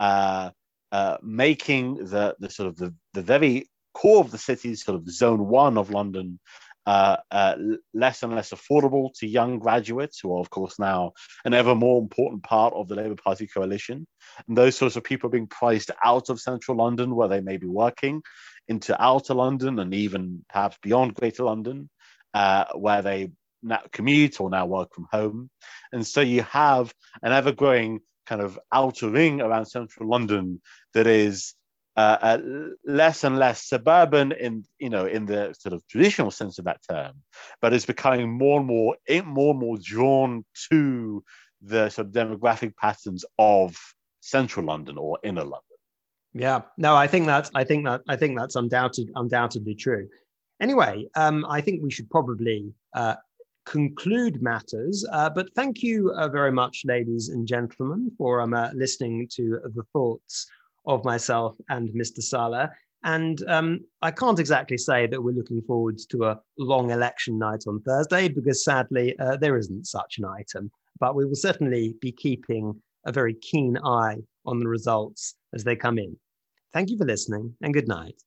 [0.00, 0.50] uh,
[0.92, 5.08] uh, making the the sort of the, the very core of the city, sort of
[5.08, 6.38] zone one of London,
[6.86, 7.56] uh, uh,
[7.92, 11.12] less and less affordable to young graduates, who are, of course, now
[11.44, 14.06] an ever more important part of the Labour Party coalition.
[14.46, 17.66] And those sorts of people being priced out of central London, where they may be
[17.66, 18.22] working,
[18.68, 21.88] into outer London and even perhaps beyond Greater London,
[22.34, 23.30] uh, where they
[23.62, 25.50] now commute or now work from home.
[25.92, 30.60] And so you have an ever growing kind of outer ring around central London
[30.94, 31.54] that is
[31.96, 32.38] uh, uh,
[32.84, 36.80] less and less suburban in you know in the sort of traditional sense of that
[36.90, 37.14] term,
[37.62, 41.24] but is becoming more and more more and more drawn to
[41.62, 43.76] the sort of demographic patterns of
[44.20, 45.62] central London or inner London.
[46.34, 50.08] Yeah, no, I think that's I think that I think that's undoubted undoubtedly true.
[50.60, 53.14] Anyway, um, I think we should probably uh,
[53.64, 55.06] conclude matters.
[55.12, 59.60] Uh, but thank you uh, very much, ladies and gentlemen, for um, uh, listening to
[59.74, 60.46] the thoughts
[60.86, 62.22] of myself and Mr.
[62.22, 62.68] Saleh.
[63.04, 67.64] And um, I can't exactly say that we're looking forward to a long election night
[67.68, 70.70] on Thursday because sadly uh, there isn't such an item.
[70.98, 75.76] But we will certainly be keeping a very keen eye on the results as they
[75.76, 76.16] come in.
[76.72, 78.20] Thank you for listening and good night.